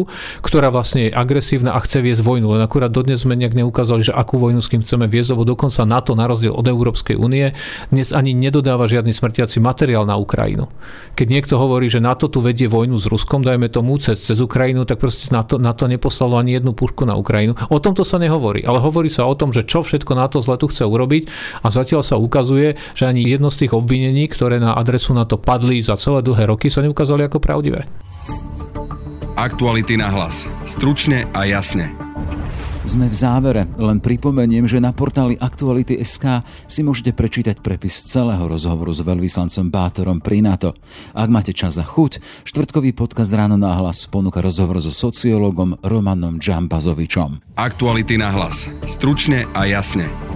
ktorá 0.41 0.71
vlastne 0.71 1.07
je 1.07 1.11
agresívna 1.11 1.75
a 1.75 1.79
chce 1.83 1.99
viesť 1.99 2.23
vojnu. 2.23 2.55
Len 2.55 2.63
akurát 2.63 2.89
dodnes 2.89 3.21
sme 3.21 3.35
nejak 3.35 3.53
neukázali, 3.53 4.07
že 4.07 4.13
akú 4.15 4.39
vojnu 4.39 4.63
s 4.63 4.71
kým 4.71 4.81
chceme 4.81 5.05
viesť, 5.11 5.35
lebo 5.35 5.43
dokonca 5.43 5.83
NATO 5.83 6.15
na 6.15 6.25
rozdiel 6.25 6.55
od 6.55 6.65
Európskej 6.65 7.19
únie 7.19 7.51
dnes 7.91 8.15
ani 8.15 8.31
nedodáva 8.31 8.87
žiadny 8.87 9.11
smrtiaci 9.11 9.59
materiál 9.59 10.07
na 10.07 10.15
Ukrajinu. 10.15 10.71
Keď 11.19 11.27
niekto 11.27 11.55
hovorí, 11.59 11.91
že 11.91 11.99
NATO 11.99 12.31
tu 12.31 12.39
vedie 12.39 12.71
vojnu 12.71 12.95
s 12.95 13.05
Ruskom, 13.11 13.43
dajme 13.43 13.67
tomu 13.67 13.99
cez, 13.99 14.23
cez 14.23 14.39
Ukrajinu, 14.39 14.87
tak 14.87 15.03
proste 15.03 15.27
NATO, 15.29 15.59
NATO 15.59 15.85
neposlalo 15.89 16.39
ani 16.39 16.55
jednu 16.55 16.71
pušku 16.71 17.03
na 17.03 17.19
Ukrajinu. 17.19 17.57
O 17.67 17.77
tomto 17.83 18.07
sa 18.07 18.15
nehovorí, 18.21 18.63
ale 18.63 18.79
hovorí 18.79 19.11
sa 19.11 19.27
o 19.27 19.35
tom, 19.35 19.51
že 19.51 19.67
čo 19.67 19.83
všetko 19.83 20.13
na 20.15 20.31
to 20.31 20.39
zle 20.39 20.55
tu 20.55 20.71
chce 20.71 20.87
urobiť 20.87 21.27
a 21.65 21.67
zatiaľ 21.73 22.01
sa 22.05 22.15
ukazuje, 22.21 22.79
že 22.95 23.09
ani 23.09 23.25
jedno 23.25 23.49
z 23.49 23.65
tých 23.65 23.75
obvinení, 23.75 24.29
ktoré 24.29 24.61
na 24.61 24.77
adresu 24.77 25.11
na 25.11 25.25
to 25.25 25.41
padli 25.41 25.81
za 25.81 25.97
celé 25.97 26.21
dlhé 26.21 26.47
roky, 26.47 26.69
sa 26.69 26.85
neukázali 26.85 27.25
ako 27.25 27.41
pravdivé. 27.41 27.89
Aktuality 29.41 29.97
na 29.97 30.05
hlas. 30.13 30.45
Stručne 30.69 31.25
a 31.33 31.49
jasne. 31.49 31.89
Sme 32.85 33.09
v 33.09 33.15
závere, 33.17 33.65
len 33.73 33.97
pripomeniem, 33.97 34.69
že 34.69 34.77
na 34.77 34.93
portáli 34.93 35.33
Aktuality.sk 35.33 36.45
si 36.69 36.85
môžete 36.85 37.09
prečítať 37.09 37.57
prepis 37.57 38.05
celého 38.05 38.45
rozhovoru 38.45 38.93
s 38.93 39.01
veľvyslancom 39.01 39.73
Bátorom 39.73 40.21
pri 40.21 40.45
NATO. 40.45 40.77
Ak 41.17 41.33
máte 41.33 41.57
čas 41.57 41.81
a 41.81 41.85
chuť, 41.89 42.21
štvrtkový 42.45 42.93
podcast 42.93 43.33
Ráno 43.33 43.57
na 43.57 43.73
hlas 43.81 44.05
ponúka 44.05 44.45
rozhovor 44.45 44.77
so 44.77 44.93
sociológom 44.93 45.73
Romanom 45.81 46.37
Džambazovičom. 46.37 47.57
Aktuality 47.57 48.21
na 48.21 48.29
hlas. 48.29 48.69
Stručne 48.85 49.49
a 49.57 49.65
jasne. 49.65 50.30